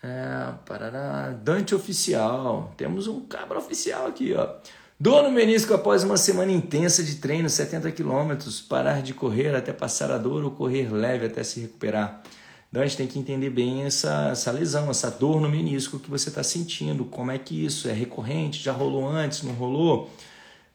É, 0.02 0.54
parará. 0.66 1.32
Dante 1.32 1.74
oficial. 1.74 2.74
Temos 2.78 3.08
um 3.08 3.22
cabra 3.22 3.58
oficial 3.58 4.08
aqui, 4.08 4.34
ó. 4.34 4.56
Dor 4.98 5.24
no 5.24 5.32
menisco 5.32 5.74
após 5.74 6.06
uma 6.06 6.16
semana 6.16 6.54
intensa 6.54 7.04
de 7.04 7.16
treino, 7.16 7.50
70 7.50 7.92
km, 7.92 8.32
parar 8.70 9.02
de 9.02 9.14
correr 9.14 9.54
até 9.54 9.74
passar 9.74 10.10
a 10.10 10.18
dor 10.18 10.46
ou 10.46 10.52
correr 10.52 10.90
leve 10.90 11.26
até 11.26 11.44
se 11.44 11.60
recuperar. 11.60 12.24
Então 12.70 12.82
a 12.82 12.86
gente 12.86 12.98
tem 12.98 13.08
que 13.08 13.20
entender 13.20 13.50
bem 13.50 13.84
essa, 13.84 14.30
essa 14.32 14.52
lesão, 14.52 14.90
essa 14.90 15.12
dor 15.12 15.42
no 15.42 15.50
menisco 15.50 16.00
que 16.00 16.10
você 16.10 16.30
está 16.30 16.44
sentindo, 16.44 17.04
como 17.04 17.30
é 17.30 17.38
que 17.38 17.66
isso 17.66 17.90
é 17.90 17.92
recorrente, 17.92 18.64
já 18.64 18.72
rolou 18.72 19.06
antes, 19.06 19.44
não 19.44 19.52
rolou, 19.52 20.10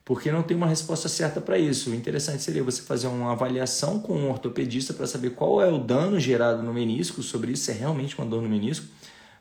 porque 0.04 0.30
não 0.30 0.42
tem 0.42 0.54
uma 0.54 0.66
resposta 0.66 1.08
certa 1.08 1.40
para 1.40 1.56
isso. 1.58 1.90
O 1.90 1.94
interessante 1.94 2.42
seria 2.42 2.62
você 2.62 2.82
fazer 2.82 3.06
uma 3.06 3.32
avaliação 3.32 4.00
com 4.00 4.12
um 4.12 4.28
ortopedista 4.28 4.92
para 4.92 5.06
saber 5.06 5.30
qual 5.30 5.62
é 5.62 5.72
o 5.72 5.78
dano 5.78 6.20
gerado 6.20 6.62
no 6.62 6.74
menisco, 6.74 7.22
sobre 7.22 7.52
isso, 7.52 7.64
se 7.64 7.70
é 7.70 7.74
realmente 7.74 8.18
uma 8.18 8.26
dor 8.26 8.42
no 8.42 8.50
menisco, 8.50 8.86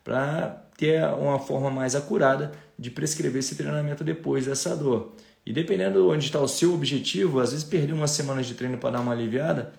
para 0.10 0.66
ter 0.76 1.04
uma 1.14 1.38
forma 1.38 1.70
mais 1.70 1.94
acurada 1.94 2.52
de 2.80 2.90
prescrever 2.90 3.38
esse 3.38 3.54
treinamento 3.54 4.04
depois 4.04 4.48
dessa 4.48 4.76
dor. 4.76 5.14
E 5.46 5.54
dependendo 5.54 6.02
de 6.02 6.08
onde 6.08 6.26
está 6.26 6.40
o 6.40 6.48
seu 6.48 6.74
objetivo, 6.74 7.40
às 7.40 7.52
vezes 7.52 7.64
perder 7.64 7.94
umas 7.94 8.10
semanas 8.10 8.48
de 8.48 8.56
treino 8.56 8.80
para 8.80 8.90
dar 8.90 9.02
uma 9.02 9.12
aliviada 9.12 9.72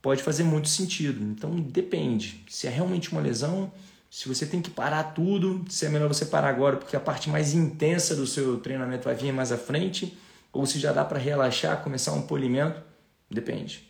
pode 0.00 0.22
fazer 0.22 0.44
muito 0.44 0.70
sentido. 0.70 1.22
Então 1.22 1.54
depende. 1.56 2.42
Se 2.48 2.66
é 2.66 2.70
realmente 2.70 3.12
uma 3.12 3.20
lesão, 3.20 3.70
se 4.10 4.26
você 4.26 4.46
tem 4.46 4.62
que 4.62 4.70
parar 4.70 5.04
tudo, 5.12 5.62
se 5.68 5.84
é 5.84 5.90
melhor 5.90 6.08
você 6.08 6.24
parar 6.24 6.48
agora 6.48 6.78
porque 6.78 6.96
a 6.96 7.00
parte 7.00 7.28
mais 7.28 7.52
intensa 7.52 8.16
do 8.16 8.26
seu 8.26 8.56
treinamento 8.56 9.04
vai 9.04 9.14
vir 9.14 9.30
mais 9.30 9.52
à 9.52 9.58
frente, 9.58 10.16
ou 10.54 10.64
se 10.64 10.78
já 10.78 10.90
dá 10.90 11.04
para 11.04 11.18
relaxar, 11.18 11.82
começar 11.82 12.12
um 12.12 12.22
polimento, 12.22 12.80
depende. 13.30 13.86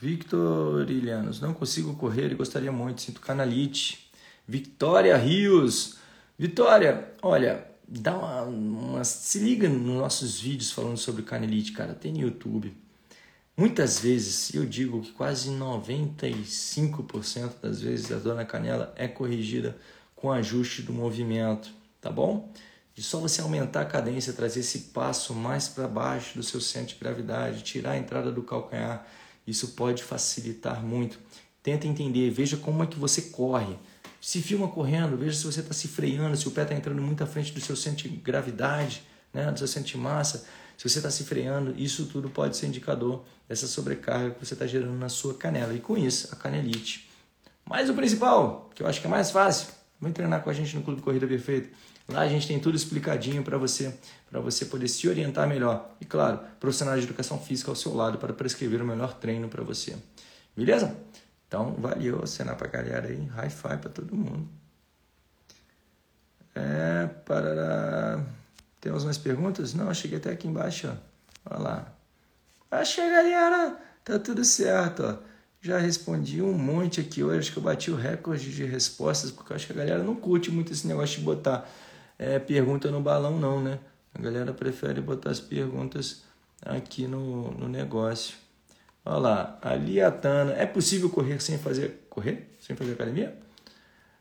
Victor 0.00 0.90
Ilianos, 0.90 1.40
não 1.40 1.52
consigo 1.52 1.94
correr 1.94 2.32
e 2.32 2.34
gostaria 2.34 2.72
muito, 2.72 3.02
sinto 3.02 3.20
canalite. 3.20 4.10
Vitória 4.46 5.16
Rios, 5.16 5.98
Vitória, 6.38 7.12
olha, 7.20 7.66
dá 7.86 8.16
uma, 8.16 8.42
uma, 8.42 9.02
se 9.02 9.40
liga 9.40 9.68
nos 9.68 9.96
nossos 9.96 10.40
vídeos 10.40 10.70
falando 10.70 10.96
sobre 10.96 11.22
canelite, 11.22 11.72
cara, 11.72 11.94
tem 11.94 12.12
no 12.12 12.20
YouTube. 12.20 12.72
Muitas 13.56 13.98
vezes, 13.98 14.54
eu 14.54 14.64
digo 14.64 15.02
que 15.02 15.10
quase 15.10 15.50
95% 15.50 17.54
das 17.60 17.80
vezes 17.80 18.12
a 18.12 18.18
dor 18.18 18.36
na 18.36 18.44
canela 18.44 18.94
é 18.96 19.08
corrigida 19.08 19.76
com 20.14 20.30
ajuste 20.30 20.82
do 20.82 20.92
movimento, 20.92 21.70
tá 22.00 22.08
bom? 22.08 22.52
De 22.98 23.04
só 23.04 23.20
você 23.20 23.40
aumentar 23.40 23.82
a 23.82 23.84
cadência, 23.84 24.32
trazer 24.32 24.58
esse 24.58 24.80
passo 24.92 25.32
mais 25.32 25.68
para 25.68 25.86
baixo 25.86 26.36
do 26.36 26.42
seu 26.42 26.60
centro 26.60 26.94
de 26.94 27.00
gravidade, 27.00 27.62
tirar 27.62 27.92
a 27.92 27.96
entrada 27.96 28.32
do 28.32 28.42
calcanhar, 28.42 29.06
isso 29.46 29.68
pode 29.68 30.02
facilitar 30.02 30.84
muito. 30.84 31.16
Tenta 31.62 31.86
entender, 31.86 32.28
veja 32.28 32.56
como 32.56 32.82
é 32.82 32.88
que 32.88 32.98
você 32.98 33.22
corre. 33.22 33.78
Se 34.20 34.42
filma 34.42 34.66
correndo, 34.66 35.16
veja 35.16 35.38
se 35.38 35.44
você 35.44 35.60
está 35.60 35.72
se 35.72 35.86
freando, 35.86 36.36
se 36.36 36.48
o 36.48 36.50
pé 36.50 36.62
está 36.62 36.74
entrando 36.74 37.00
muito 37.00 37.22
à 37.22 37.26
frente 37.28 37.52
do 37.52 37.60
seu 37.60 37.76
centro 37.76 38.08
de 38.08 38.16
gravidade, 38.16 39.04
né, 39.32 39.48
do 39.52 39.58
seu 39.60 39.68
centro 39.68 39.90
de 39.90 39.96
massa. 39.96 40.44
Se 40.76 40.88
você 40.88 40.98
está 40.98 41.08
se 41.08 41.22
freando, 41.22 41.80
isso 41.80 42.06
tudo 42.06 42.28
pode 42.28 42.56
ser 42.56 42.66
indicador 42.66 43.24
dessa 43.48 43.68
sobrecarga 43.68 44.32
que 44.32 44.44
você 44.44 44.54
está 44.54 44.66
gerando 44.66 44.98
na 44.98 45.08
sua 45.08 45.34
canela. 45.34 45.72
E 45.72 45.78
com 45.78 45.96
isso, 45.96 46.30
a 46.32 46.36
canelite. 46.36 47.08
Mas 47.64 47.88
o 47.88 47.94
principal, 47.94 48.68
que 48.74 48.82
eu 48.82 48.88
acho 48.88 49.00
que 49.00 49.06
é 49.06 49.10
mais 49.10 49.30
fácil, 49.30 49.68
vem 50.00 50.12
treinar 50.12 50.42
com 50.42 50.50
a 50.50 50.52
gente 50.52 50.74
no 50.74 50.82
Clube 50.82 51.00
Corrida 51.00 51.28
Perfeita. 51.28 51.68
Lá 52.08 52.22
a 52.22 52.28
gente 52.28 52.48
tem 52.48 52.58
tudo 52.58 52.74
explicadinho 52.74 53.42
para 53.42 53.58
você, 53.58 53.94
para 54.30 54.40
você 54.40 54.64
poder 54.64 54.88
se 54.88 55.06
orientar 55.06 55.46
melhor. 55.46 55.94
E 56.00 56.06
claro, 56.06 56.40
profissionais 56.58 57.00
de 57.00 57.06
educação 57.06 57.38
física 57.38 57.70
ao 57.70 57.76
seu 57.76 57.94
lado 57.94 58.16
para 58.16 58.32
prescrever 58.32 58.80
o 58.80 58.86
melhor 58.86 59.12
treino 59.14 59.48
para 59.48 59.62
você. 59.62 59.94
Beleza? 60.56 60.96
Então, 61.46 61.74
valeu, 61.78 62.22
acenar 62.22 62.56
pra 62.56 62.66
galera 62.66 63.08
aí, 63.08 63.24
high 63.26 63.50
five 63.50 63.76
para 63.76 63.90
todo 63.90 64.14
mundo. 64.14 64.48
É, 66.54 67.06
para 67.24 68.24
Temos 68.80 69.04
mais 69.04 69.18
perguntas? 69.18 69.74
Não, 69.74 69.92
cheguei 69.92 70.18
até 70.18 70.30
aqui 70.30 70.48
embaixo, 70.48 70.88
ó. 70.88 71.54
Olha 71.54 71.62
lá. 71.62 71.92
Achei, 72.70 73.08
galera. 73.10 73.76
Tá 74.04 74.18
tudo 74.18 74.44
certo, 74.44 75.02
ó. 75.02 75.16
Já 75.60 75.78
respondi 75.78 76.40
um 76.40 76.56
monte 76.56 77.00
aqui 77.00 77.22
hoje, 77.22 77.38
acho 77.40 77.52
que 77.52 77.58
eu 77.58 77.62
bati 77.62 77.90
o 77.90 77.96
recorde 77.96 78.54
de 78.54 78.64
respostas, 78.64 79.30
porque 79.30 79.52
eu 79.52 79.56
acho 79.56 79.66
que 79.66 79.72
a 79.72 79.76
galera 79.76 80.02
não 80.02 80.14
curte 80.14 80.50
muito 80.50 80.72
esse 80.72 80.86
negócio 80.86 81.18
de 81.18 81.24
botar 81.24 81.68
é, 82.18 82.38
pergunta 82.38 82.90
no 82.90 83.00
balão, 83.00 83.38
não, 83.38 83.62
né? 83.62 83.78
A 84.14 84.20
galera 84.20 84.52
prefere 84.52 85.00
botar 85.00 85.30
as 85.30 85.38
perguntas 85.38 86.24
aqui 86.60 87.06
no, 87.06 87.52
no 87.52 87.68
negócio. 87.68 88.36
Olha 89.04 89.18
lá, 89.18 89.58
a 89.62 89.74
Liatana. 89.74 90.52
É 90.52 90.66
possível 90.66 91.08
correr 91.08 91.40
sem 91.40 91.56
fazer. 91.58 92.06
Correr? 92.10 92.48
Sem 92.60 92.74
fazer 92.74 92.92
academia? 92.92 93.34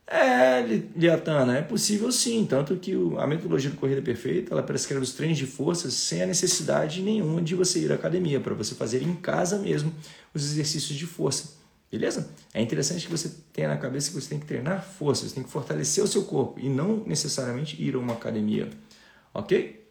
É, 0.06 0.62
Liatana, 0.96 1.58
é 1.58 1.62
possível 1.62 2.12
sim. 2.12 2.46
Tanto 2.46 2.78
que 2.78 2.94
a 3.18 3.28
metodologia 3.28 3.70
do 3.70 3.76
Corrida 3.76 4.02
Perfeita 4.02 4.54
ela 4.54 4.64
prescreve 4.64 5.02
os 5.02 5.14
treinos 5.14 5.38
de 5.38 5.46
forças 5.46 5.94
sem 5.94 6.22
a 6.22 6.26
necessidade 6.26 7.02
nenhuma 7.02 7.42
de 7.42 7.56
você 7.56 7.80
ir 7.80 7.92
à 7.92 7.96
academia, 7.96 8.40
para 8.40 8.54
você 8.54 8.74
fazer 8.76 9.02
em 9.02 9.16
casa 9.16 9.58
mesmo 9.60 9.92
os 10.34 10.46
exercícios 10.46 10.98
de 10.98 11.06
força. 11.06 11.57
Beleza? 11.90 12.30
É 12.54 12.62
interessante 12.62 13.06
que 13.06 13.12
você 13.12 13.30
tenha 13.54 13.70
na 13.70 13.78
cabeça 13.78 14.10
que 14.10 14.16
você 14.16 14.30
tem 14.30 14.40
que 14.40 14.46
treinar 14.46 14.84
força, 14.84 15.28
você 15.28 15.36
tem 15.36 15.44
que 15.44 15.50
fortalecer 15.50 16.04
o 16.04 16.08
seu 16.08 16.26
corpo 16.26 16.60
e 16.60 16.68
não 16.68 17.04
necessariamente 17.06 17.82
ir 17.82 17.96
a 17.96 18.00
uma 18.00 18.14
academia. 18.14 18.70
Ok? 19.34 19.88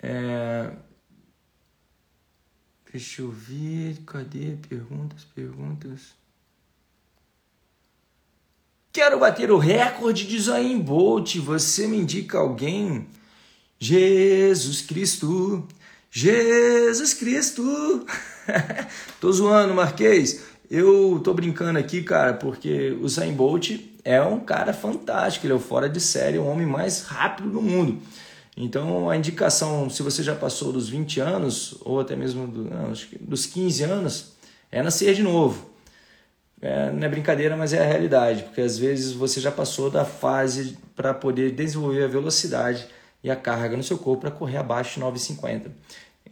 É... 0.00 0.72
Deixa 2.92 3.22
eu 3.22 3.30
ver, 3.30 3.98
cadê? 4.06 4.56
Perguntas, 4.68 5.24
perguntas. 5.24 6.14
Quero 8.92 9.18
bater 9.18 9.50
o 9.50 9.58
recorde 9.58 10.26
de 10.26 10.40
Zayn 10.40 10.80
Bolt. 10.80 11.36
Você 11.38 11.86
me 11.86 11.98
indica 11.98 12.38
alguém? 12.38 13.06
Jesus 13.78 14.80
Cristo, 14.80 15.66
Jesus 16.10 17.14
Cristo. 17.14 17.62
tô 19.20 19.32
zoando, 19.32 19.74
Marquês. 19.74 20.44
Eu 20.70 21.20
tô 21.24 21.32
brincando 21.32 21.78
aqui, 21.78 22.02
cara, 22.02 22.34
porque 22.34 22.96
o 23.00 23.08
Zayn 23.08 23.32
Bolt 23.32 23.70
é 24.04 24.20
um 24.20 24.40
cara 24.40 24.72
fantástico, 24.72 25.46
ele 25.46 25.52
é 25.52 25.56
o 25.56 25.60
fora 25.60 25.88
de 25.88 26.00
série, 26.00 26.38
o 26.38 26.44
homem 26.44 26.66
mais 26.66 27.02
rápido 27.02 27.50
do 27.50 27.62
mundo. 27.62 28.00
Então, 28.56 29.08
a 29.08 29.16
indicação, 29.16 29.88
se 29.88 30.02
você 30.02 30.22
já 30.22 30.34
passou 30.34 30.72
dos 30.72 30.88
20 30.88 31.20
anos, 31.20 31.76
ou 31.82 32.00
até 32.00 32.16
mesmo 32.16 32.46
do, 32.46 32.64
não, 32.64 32.92
dos 33.20 33.46
15 33.46 33.84
anos, 33.84 34.32
é 34.70 34.82
nascer 34.82 35.14
de 35.14 35.22
novo. 35.22 35.70
É, 36.60 36.90
não 36.90 37.04
é 37.04 37.08
brincadeira, 37.08 37.56
mas 37.56 37.72
é 37.72 37.80
a 37.80 37.86
realidade, 37.86 38.42
porque 38.42 38.60
às 38.60 38.76
vezes 38.76 39.12
você 39.12 39.40
já 39.40 39.52
passou 39.52 39.90
da 39.90 40.04
fase 40.04 40.76
para 40.96 41.14
poder 41.14 41.52
desenvolver 41.52 42.02
a 42.02 42.08
velocidade 42.08 42.86
e 43.22 43.30
a 43.30 43.36
carga 43.36 43.76
no 43.76 43.82
seu 43.82 43.96
corpo 43.96 44.22
para 44.22 44.30
correr 44.32 44.56
abaixo 44.56 44.98
de 44.98 45.06
9,50. 45.06 45.70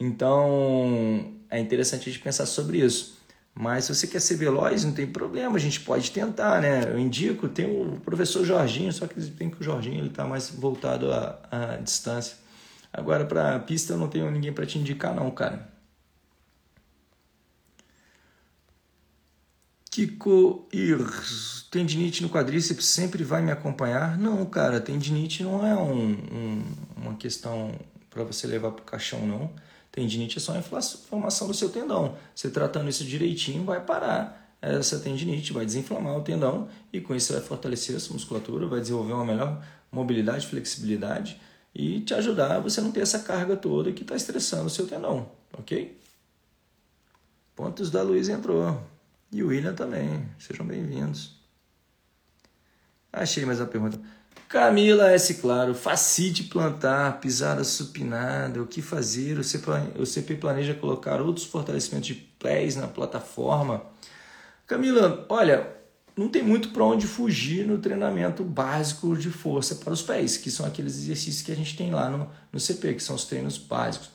Então, 0.01 1.36
é 1.57 1.61
interessante 1.61 2.09
a 2.09 2.13
gente 2.13 2.23
pensar 2.23 2.47
sobre 2.47 2.79
isso. 2.79 3.17
Mas 3.55 3.85
se 3.85 3.95
você 3.95 4.07
quer 4.07 4.21
ser 4.21 4.37
veloz, 4.37 4.85
não 4.85 4.93
tem 4.93 5.07
problema, 5.07 5.57
a 5.57 5.59
gente 5.59 5.81
pode 5.81 6.11
tentar, 6.11 6.61
né? 6.61 6.85
Eu 6.85 6.99
indico, 6.99 7.49
tem 7.49 7.65
o 7.65 7.99
professor 8.01 8.45
Jorginho, 8.45 8.93
só 8.93 9.07
que 9.07 9.19
tem 9.31 9.49
que 9.49 9.61
o 9.61 9.65
Jorginho 9.65 9.99
ele 9.99 10.09
está 10.09 10.27
mais 10.27 10.51
voltado 10.51 11.11
à, 11.11 11.41
à 11.51 11.77
distância. 11.77 12.37
Agora, 12.93 13.25
para 13.25 13.59
pista, 13.61 13.95
eu 13.95 13.99
não 13.99 14.09
tenho 14.09 14.31
ninguém 14.31 14.53
para 14.53 14.67
te 14.67 14.79
indicar, 14.79 15.15
não, 15.15 15.31
cara. 15.31 15.75
Kiko 19.91 20.69
Irs, 20.75 21.67
tendinite 21.71 22.23
no 22.23 22.29
quadríceps 22.29 22.85
sempre 22.85 23.25
vai 23.25 23.41
me 23.41 23.51
acompanhar? 23.51 24.19
Não, 24.19 24.45
cara, 24.45 24.79
tendinite 24.79 25.43
não 25.43 25.67
é 25.67 25.75
um, 25.75 26.11
um, 26.11 26.65
uma 26.95 27.15
questão 27.15 27.75
para 28.11 28.23
você 28.23 28.47
levar 28.47 28.73
para 28.73 28.83
o 28.83 28.85
caixão, 28.85 29.27
não. 29.27 29.51
Tendinite 29.97 30.37
é 30.37 30.41
só 30.43 30.53
a 30.53 30.59
inflamação 30.59 31.49
do 31.49 31.55
seu 31.55 31.71
tendão. 31.71 32.19
Você 32.35 32.51
tratando 32.51 32.91
isso 32.91 33.03
direitinho, 33.03 33.65
vai 33.65 33.83
parar 33.83 34.55
essa 34.61 34.99
tendinite, 34.99 35.55
vai 35.55 35.65
desinflamar 35.65 36.15
o 36.19 36.21
tendão 36.21 36.69
e 36.93 37.01
com 37.01 37.15
isso 37.15 37.33
vai 37.33 37.41
fortalecer 37.41 37.97
a 37.97 37.99
sua 37.99 38.13
musculatura, 38.13 38.67
vai 38.67 38.79
desenvolver 38.79 39.15
uma 39.15 39.25
melhor 39.25 39.65
mobilidade, 39.91 40.47
flexibilidade 40.47 41.41
e 41.75 42.03
te 42.03 42.13
ajudar 42.13 42.57
a 42.57 42.61
você 42.61 42.83
não 42.83 42.93
ter 42.93 43.01
essa 43.01 43.21
carga 43.21 43.57
toda 43.57 43.91
que 43.91 44.03
está 44.03 44.15
estressando 44.15 44.67
o 44.67 44.71
seu 44.71 44.87
tendão, 44.87 45.31
ok? 45.59 45.99
Pontos 47.55 47.91
da 47.91 48.03
Luiz 48.03 48.29
entrou. 48.29 48.79
E 49.33 49.43
o 49.43 49.49
William 49.49 49.75
também. 49.75 50.29
Sejam 50.39 50.67
bem-vindos. 50.67 51.41
Achei 53.11 53.47
mais 53.47 53.61
uma 53.61 53.67
pergunta. 53.67 53.99
Camila 54.49 55.11
S. 55.11 55.35
Claro, 55.35 55.75
facite 55.75 56.45
plantar, 56.45 57.21
pisada 57.21 57.65
supinada, 57.65 58.63
o 58.63 58.67
que 58.67 58.81
fazer? 58.81 59.39
O 59.39 60.07
CP 60.07 60.37
planeja 60.37 60.75
colocar 60.75 61.21
outros 61.21 61.47
fortalecimentos 61.47 62.07
de 62.07 62.15
pés 62.15 62.77
na 62.77 62.87
plataforma? 62.87 63.83
Camila, 64.67 65.27
olha, 65.29 65.77
não 66.17 66.29
tem 66.29 66.43
muito 66.43 66.71
para 66.71 66.85
onde 66.85 67.07
fugir 67.07 67.67
no 67.67 67.79
treinamento 67.79 68.45
básico 68.45 69.17
de 69.17 69.31
força 69.31 69.75
para 69.75 69.93
os 69.93 70.03
pés, 70.03 70.37
que 70.37 70.51
são 70.51 70.65
aqueles 70.65 70.97
exercícios 70.97 71.43
que 71.43 71.53
a 71.53 71.57
gente 71.57 71.77
tem 71.77 71.91
lá 71.91 72.09
no, 72.09 72.31
no 72.53 72.61
CP, 72.61 72.95
que 72.95 73.03
são 73.03 73.17
os 73.17 73.25
treinos 73.25 73.59
básicos. 73.59 74.11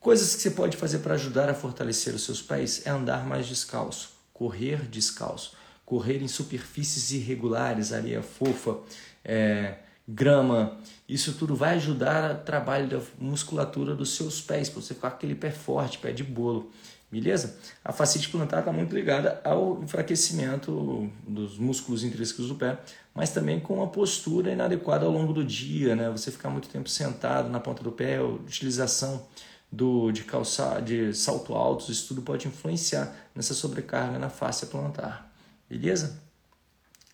Coisas 0.00 0.34
que 0.34 0.42
você 0.42 0.50
pode 0.50 0.76
fazer 0.76 0.98
para 0.98 1.14
ajudar 1.14 1.50
a 1.50 1.54
fortalecer 1.54 2.14
os 2.14 2.24
seus 2.24 2.40
pés 2.40 2.82
é 2.86 2.90
andar 2.90 3.26
mais 3.26 3.46
descalço, 3.46 4.10
correr 4.32 4.88
descalço, 4.88 5.52
correr 5.84 6.22
em 6.22 6.28
superfícies 6.28 7.12
irregulares, 7.12 7.92
areia 7.92 8.22
fofa, 8.22 8.78
é, 9.26 9.74
grama, 10.06 10.78
isso 11.08 11.34
tudo 11.34 11.56
vai 11.56 11.74
ajudar 11.74 12.30
o 12.30 12.44
trabalho 12.44 12.88
da 12.88 13.00
musculatura 13.18 13.94
dos 13.94 14.14
seus 14.14 14.40
pés, 14.40 14.68
para 14.68 14.80
você 14.80 14.94
ficar 14.94 15.10
com 15.10 15.16
aquele 15.16 15.34
pé 15.34 15.50
forte, 15.50 15.98
pé 15.98 16.12
de 16.12 16.22
bolo, 16.22 16.70
beleza? 17.10 17.58
A 17.84 17.92
fascite 17.92 18.28
plantar 18.28 18.60
está 18.60 18.72
muito 18.72 18.94
ligada 18.94 19.40
ao 19.44 19.82
enfraquecimento 19.82 21.10
dos 21.26 21.58
músculos 21.58 22.04
intrínsecos 22.04 22.48
do 22.48 22.54
pé, 22.54 22.78
mas 23.12 23.30
também 23.30 23.58
com 23.58 23.82
a 23.82 23.88
postura 23.88 24.52
inadequada 24.52 25.04
ao 25.04 25.10
longo 25.10 25.32
do 25.32 25.44
dia, 25.44 25.96
né? 25.96 26.08
Você 26.10 26.30
ficar 26.30 26.50
muito 26.50 26.68
tempo 26.68 26.88
sentado 26.88 27.48
na 27.48 27.58
ponta 27.58 27.82
do 27.82 27.90
pé, 27.90 28.20
utilização 28.22 29.26
do, 29.72 30.12
de, 30.12 30.22
calçar, 30.22 30.80
de 30.80 31.12
salto 31.12 31.52
alto, 31.52 31.90
isso 31.90 32.08
tudo 32.08 32.22
pode 32.22 32.46
influenciar 32.46 33.12
nessa 33.34 33.54
sobrecarga 33.54 34.18
na 34.20 34.28
face 34.28 34.66
plantar, 34.66 35.32
beleza? 35.68 36.25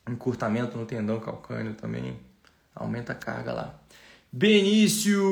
Encurtamento 0.09 0.77
no 0.77 0.87
tendão 0.87 1.21
calcâneo 1.21 1.75
também 1.75 2.19
aumenta 2.75 3.13
a 3.13 3.15
carga 3.15 3.53
lá. 3.53 3.81
Benício 4.33 5.23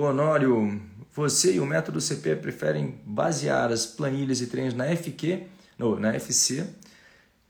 Honório, 0.00 0.80
você 1.12 1.54
e 1.54 1.60
o 1.60 1.66
método 1.66 2.00
CP 2.00 2.36
preferem 2.36 3.00
basear 3.04 3.72
as 3.72 3.84
planilhas 3.86 4.40
e 4.40 4.46
treinos 4.46 4.74
na 4.74 4.86
FQ, 4.86 5.42
no, 5.78 5.98
na 5.98 6.14
FC 6.14 6.66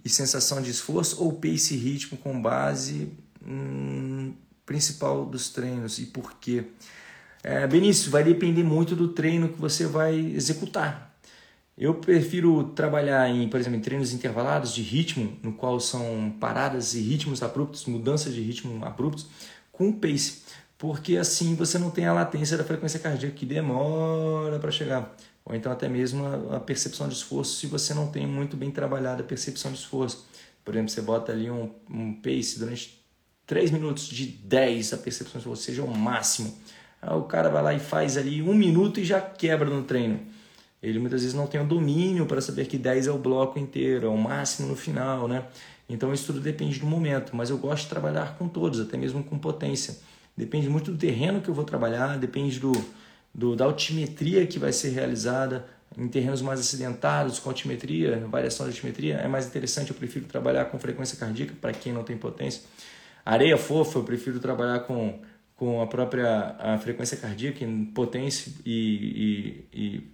e 0.05 0.09
sensação 0.09 0.61
de 0.61 0.71
esforço 0.71 1.23
ou 1.23 1.33
pace 1.33 1.75
e 1.75 1.77
ritmo 1.77 2.19
com 2.19 2.41
base 2.41 3.13
hum, 3.47 4.35
principal 4.67 5.25
dos 5.25 5.49
treinos 5.51 5.99
e 5.99 6.07
por 6.07 6.35
quê? 6.39 6.65
É, 7.43 7.67
Benício, 7.67 8.11
vai 8.11 8.25
depender 8.25 8.63
muito 8.63 8.97
do 8.97 9.09
treino 9.09 9.51
que 9.51 9.61
você 9.61 9.87
vai 9.87 10.15
executar. 10.15 11.14
Eu 11.77 11.95
prefiro 11.95 12.69
trabalhar 12.69 13.29
em, 13.29 13.49
por 13.49 13.59
exemplo, 13.59 13.79
em 13.79 13.83
treinos 13.83 14.13
intervalados 14.13 14.73
de 14.73 14.81
ritmo, 14.81 15.37
no 15.43 15.53
qual 15.53 15.81
são 15.81 16.33
paradas 16.39 16.95
e 16.95 17.01
ritmos 17.01 17.43
abruptos, 17.43 17.85
mudanças 17.87 18.33
de 18.33 18.41
ritmo 18.41 18.85
abruptos, 18.85 19.27
com 19.73 19.91
pace, 19.91 20.43
porque 20.79 21.17
assim 21.17 21.57
você 21.57 21.77
não 21.77 21.91
tem 21.91 22.07
a 22.07 22.13
latência 22.13 22.57
da 22.57 22.63
frequência 22.63 23.01
cardíaca 23.01 23.35
que 23.35 23.45
demora 23.45 24.61
para 24.61 24.71
chegar, 24.71 25.17
ou 25.45 25.53
então 25.53 25.73
até 25.73 25.89
mesmo 25.89 26.25
a, 26.53 26.61
percepção 26.61 27.09
de 27.09 27.15
esforço 27.15 27.57
se 27.59 27.67
você 27.67 27.93
não 27.93 28.07
tem 28.07 28.25
muito 28.25 28.57
bem 28.57 28.71
trabalhada 28.71 29.23
a 29.23 29.27
percepção 29.27 29.73
de 29.73 29.79
esforço. 29.79 30.29
Por 30.65 30.75
exemplo, 30.75 30.91
você 30.91 31.03
bota 31.03 31.33
ali 31.33 31.51
um, 31.51 31.71
um 31.91 32.15
pace 32.15 32.57
durante 32.59 33.05
3 33.47 33.73
minutos 33.73 34.07
de 34.07 34.27
10 34.27 34.93
a 34.93 34.97
percepção 34.97 35.33
de 35.33 35.39
esforço, 35.39 35.63
seja 35.65 35.83
o 35.83 35.91
máximo. 35.95 36.57
Aí 37.03 37.15
o 37.17 37.25
cara 37.25 37.51
vai 37.51 37.63
lá 37.63 37.75
e 37.75 37.81
faz 37.81 38.17
ali 38.17 38.41
um 38.41 38.55
minuto 38.55 39.01
e 39.01 39.05
já 39.05 39.21
quebra 39.21 39.69
no 39.69 39.83
treino 39.83 40.21
ele 40.85 40.99
muitas 40.99 41.23
vezes 41.23 41.35
não 41.35 41.47
tem 41.47 41.61
o 41.61 41.65
domínio 41.65 42.27
para 42.27 42.41
saber 42.41 42.67
que 42.67 42.77
10 42.77 43.07
é 43.07 43.11
o 43.11 43.19
bloco 43.19 43.59
inteiro, 43.59 44.07
é 44.07 44.11
o 44.11 44.17
máximo 44.17 44.69
no 44.69 44.77
final, 44.77 45.27
né? 45.27 45.45
Então 45.89 46.13
isso 46.13 46.27
tudo 46.27 46.41
depende 46.41 46.79
do 46.79 46.87
momento, 46.87 47.35
mas 47.35 47.51
eu 47.51 47.57
gosto 47.59 47.85
de 47.85 47.89
trabalhar 47.89 48.37
com 48.37 48.49
todos, 48.49 48.81
até 48.81 48.97
mesmo 48.97 49.25
com 49.25 49.39
potência. 49.39 49.97
Depende 50.37 50.69
muito 50.69 50.91
do 50.91 50.99
terreno 50.99 51.41
que 51.41 51.49
eu 51.49 51.55
vou 51.55 51.65
trabalhar, 51.65 52.19
depende 52.19 52.59
do, 52.61 52.73
do 53.33 53.57
da 53.57 53.65
altimetria 53.65 54.47
que 54.47 54.59
vai 54.59 54.73
ser 54.73 54.91
realizada. 54.91 55.67
Em 55.97 56.09
terrenos 56.09 56.43
mais 56.43 56.59
acidentados, 56.59 57.39
com 57.39 57.49
altimetria, 57.49 58.27
variação 58.29 58.67
de 58.67 58.73
altimetria, 58.73 59.15
é 59.15 59.29
mais 59.29 59.47
interessante. 59.47 59.91
Eu 59.91 59.97
prefiro 59.97 60.27
trabalhar 60.27 60.65
com 60.65 60.79
frequência 60.79 61.17
cardíaca 61.17 61.55
para 61.61 61.73
quem 61.73 61.93
não 61.93 62.03
tem 62.03 62.17
potência. 62.17 62.63
Areia 63.25 63.57
fofa, 63.57 64.01
eu 64.01 64.03
prefiro 64.03 64.41
trabalhar 64.41 64.81
com, 64.81 65.21
com 65.55 65.81
a 65.81 65.87
própria 65.87 66.57
a 66.59 66.79
frequência 66.79 67.17
cardíaca, 67.17 67.65
em 67.65 67.85
potência 67.85 68.53
e, 68.67 69.65
e, 69.73 69.81
e 69.81 70.14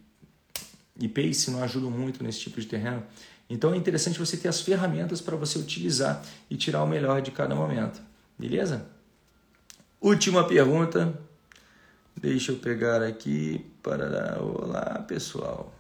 e 1.01 1.09
pace 1.09 1.51
não 1.51 1.63
ajudam 1.63 1.91
muito 1.91 2.23
nesse 2.23 2.41
tipo 2.41 2.61
de 2.61 2.67
terreno. 2.67 3.03
Então 3.49 3.75
é 3.75 3.77
interessante 3.77 4.19
você 4.19 4.37
ter 4.37 4.49
as 4.49 4.61
ferramentas 4.61 5.21
para 5.21 5.37
você 5.37 5.59
utilizar 5.59 6.23
e 6.49 6.57
tirar 6.57 6.85
o 6.85 6.87
melhor 6.87 7.21
de 7.21 7.33
cada 7.33 7.55
momento. 7.55 8.01
Beleza? 8.39 8.87
Última 10.01 10.47
pergunta. 10.47 11.13
Deixa 12.17 12.53
eu 12.53 12.57
pegar 12.57 13.03
aqui. 13.03 13.67
Parará. 13.83 14.41
Olá, 14.41 15.05
pessoal. 15.09 15.75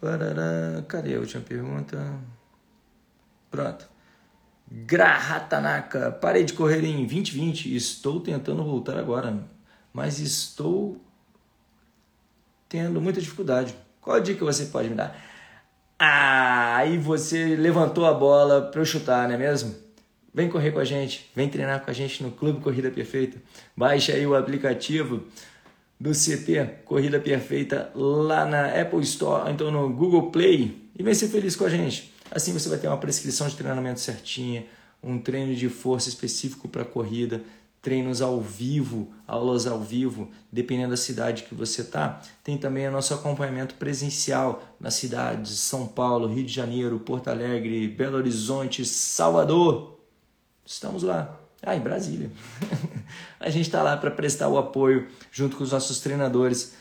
Parará. 0.00 0.82
Cadê 0.88 1.16
a 1.16 1.20
última 1.20 1.42
pergunta? 1.42 2.18
Pronto. 3.50 3.88
Grahatanaka. 4.70 6.12
Parei 6.12 6.44
de 6.44 6.54
correr 6.54 6.82
em 6.82 7.06
2020. 7.06 7.76
Estou 7.76 8.20
tentando 8.20 8.64
voltar 8.64 8.96
agora. 8.96 9.44
Mas 9.92 10.18
estou 10.18 11.03
tendo 12.68 13.00
muita 13.00 13.20
dificuldade. 13.20 13.74
Qual 14.00 14.16
a 14.16 14.20
dica 14.20 14.44
você 14.44 14.66
pode 14.66 14.88
me 14.88 14.94
dar? 14.94 15.18
Ah, 15.98 16.76
aí 16.76 16.98
você 16.98 17.56
levantou 17.56 18.04
a 18.04 18.12
bola 18.12 18.62
para 18.62 18.80
eu 18.80 18.84
chutar, 18.84 19.28
não 19.28 19.34
é 19.34 19.38
mesmo? 19.38 19.74
Vem 20.32 20.48
correr 20.48 20.72
com 20.72 20.80
a 20.80 20.84
gente, 20.84 21.30
vem 21.34 21.48
treinar 21.48 21.84
com 21.84 21.90
a 21.90 21.94
gente 21.94 22.22
no 22.22 22.32
Clube 22.32 22.60
Corrida 22.60 22.90
Perfeita. 22.90 23.40
Baixe 23.76 24.10
aí 24.10 24.26
o 24.26 24.34
aplicativo 24.34 25.22
do 25.98 26.12
CP 26.12 26.80
Corrida 26.84 27.20
Perfeita 27.20 27.90
lá 27.94 28.44
na 28.44 28.80
Apple 28.80 29.00
Store, 29.02 29.50
então 29.50 29.70
no 29.70 29.88
Google 29.90 30.30
Play 30.30 30.90
e 30.98 31.02
vem 31.02 31.14
ser 31.14 31.28
feliz 31.28 31.54
com 31.54 31.64
a 31.64 31.68
gente. 31.68 32.12
Assim 32.30 32.52
você 32.52 32.68
vai 32.68 32.78
ter 32.78 32.88
uma 32.88 32.98
prescrição 32.98 33.48
de 33.48 33.54
treinamento 33.54 34.00
certinha, 34.00 34.66
um 35.02 35.18
treino 35.18 35.54
de 35.54 35.68
força 35.68 36.08
específico 36.08 36.68
para 36.68 36.84
corrida, 36.84 37.42
treinos 37.84 38.22
ao 38.22 38.40
vivo, 38.40 39.12
aulas 39.26 39.66
ao 39.66 39.78
vivo, 39.78 40.30
dependendo 40.50 40.90
da 40.90 40.96
cidade 40.96 41.42
que 41.42 41.54
você 41.54 41.82
está. 41.82 42.22
Tem 42.42 42.56
também 42.56 42.88
o 42.88 42.90
nosso 42.90 43.12
acompanhamento 43.12 43.74
presencial 43.74 44.74
nas 44.80 44.94
cidades 44.94 45.52
de 45.52 45.58
São 45.58 45.86
Paulo, 45.86 46.26
Rio 46.26 46.46
de 46.46 46.52
Janeiro, 46.52 46.98
Porto 46.98 47.28
Alegre, 47.28 47.86
Belo 47.86 48.16
Horizonte, 48.16 48.86
Salvador. 48.86 50.00
Estamos 50.64 51.02
lá. 51.02 51.38
Ah, 51.62 51.76
em 51.76 51.80
Brasília. 51.80 52.30
a 53.38 53.50
gente 53.50 53.66
está 53.66 53.82
lá 53.82 53.98
para 53.98 54.10
prestar 54.10 54.48
o 54.48 54.56
apoio 54.56 55.06
junto 55.30 55.54
com 55.56 55.62
os 55.62 55.72
nossos 55.72 56.00
treinadores 56.00 56.74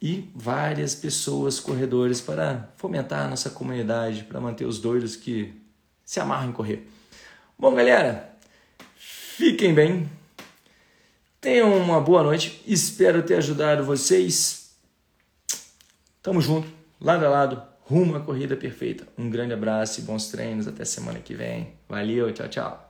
e 0.00 0.30
várias 0.34 0.94
pessoas, 0.94 1.58
corredores, 1.58 2.20
para 2.20 2.68
fomentar 2.76 3.24
a 3.24 3.28
nossa 3.28 3.48
comunidade, 3.48 4.24
para 4.24 4.40
manter 4.40 4.66
os 4.66 4.78
doidos 4.78 5.16
que 5.16 5.54
se 6.04 6.20
amarram 6.20 6.50
em 6.50 6.52
correr. 6.52 6.86
Bom, 7.58 7.74
galera, 7.74 8.36
fiquem 8.94 9.72
bem 9.72 10.06
Tenham 11.44 11.76
uma 11.76 12.00
boa 12.00 12.22
noite. 12.22 12.62
Espero 12.66 13.22
ter 13.22 13.34
ajudado 13.34 13.84
vocês. 13.84 14.70
Tamo 16.22 16.40
junto, 16.40 16.66
lado 16.98 17.26
a 17.26 17.28
lado, 17.28 17.62
rumo 17.82 18.16
à 18.16 18.20
corrida 18.20 18.56
perfeita. 18.56 19.06
Um 19.18 19.28
grande 19.28 19.52
abraço 19.52 20.00
e 20.00 20.04
bons 20.04 20.28
treinos. 20.28 20.66
Até 20.66 20.86
semana 20.86 21.18
que 21.18 21.34
vem. 21.34 21.74
Valeu, 21.86 22.32
tchau, 22.32 22.48
tchau. 22.48 22.83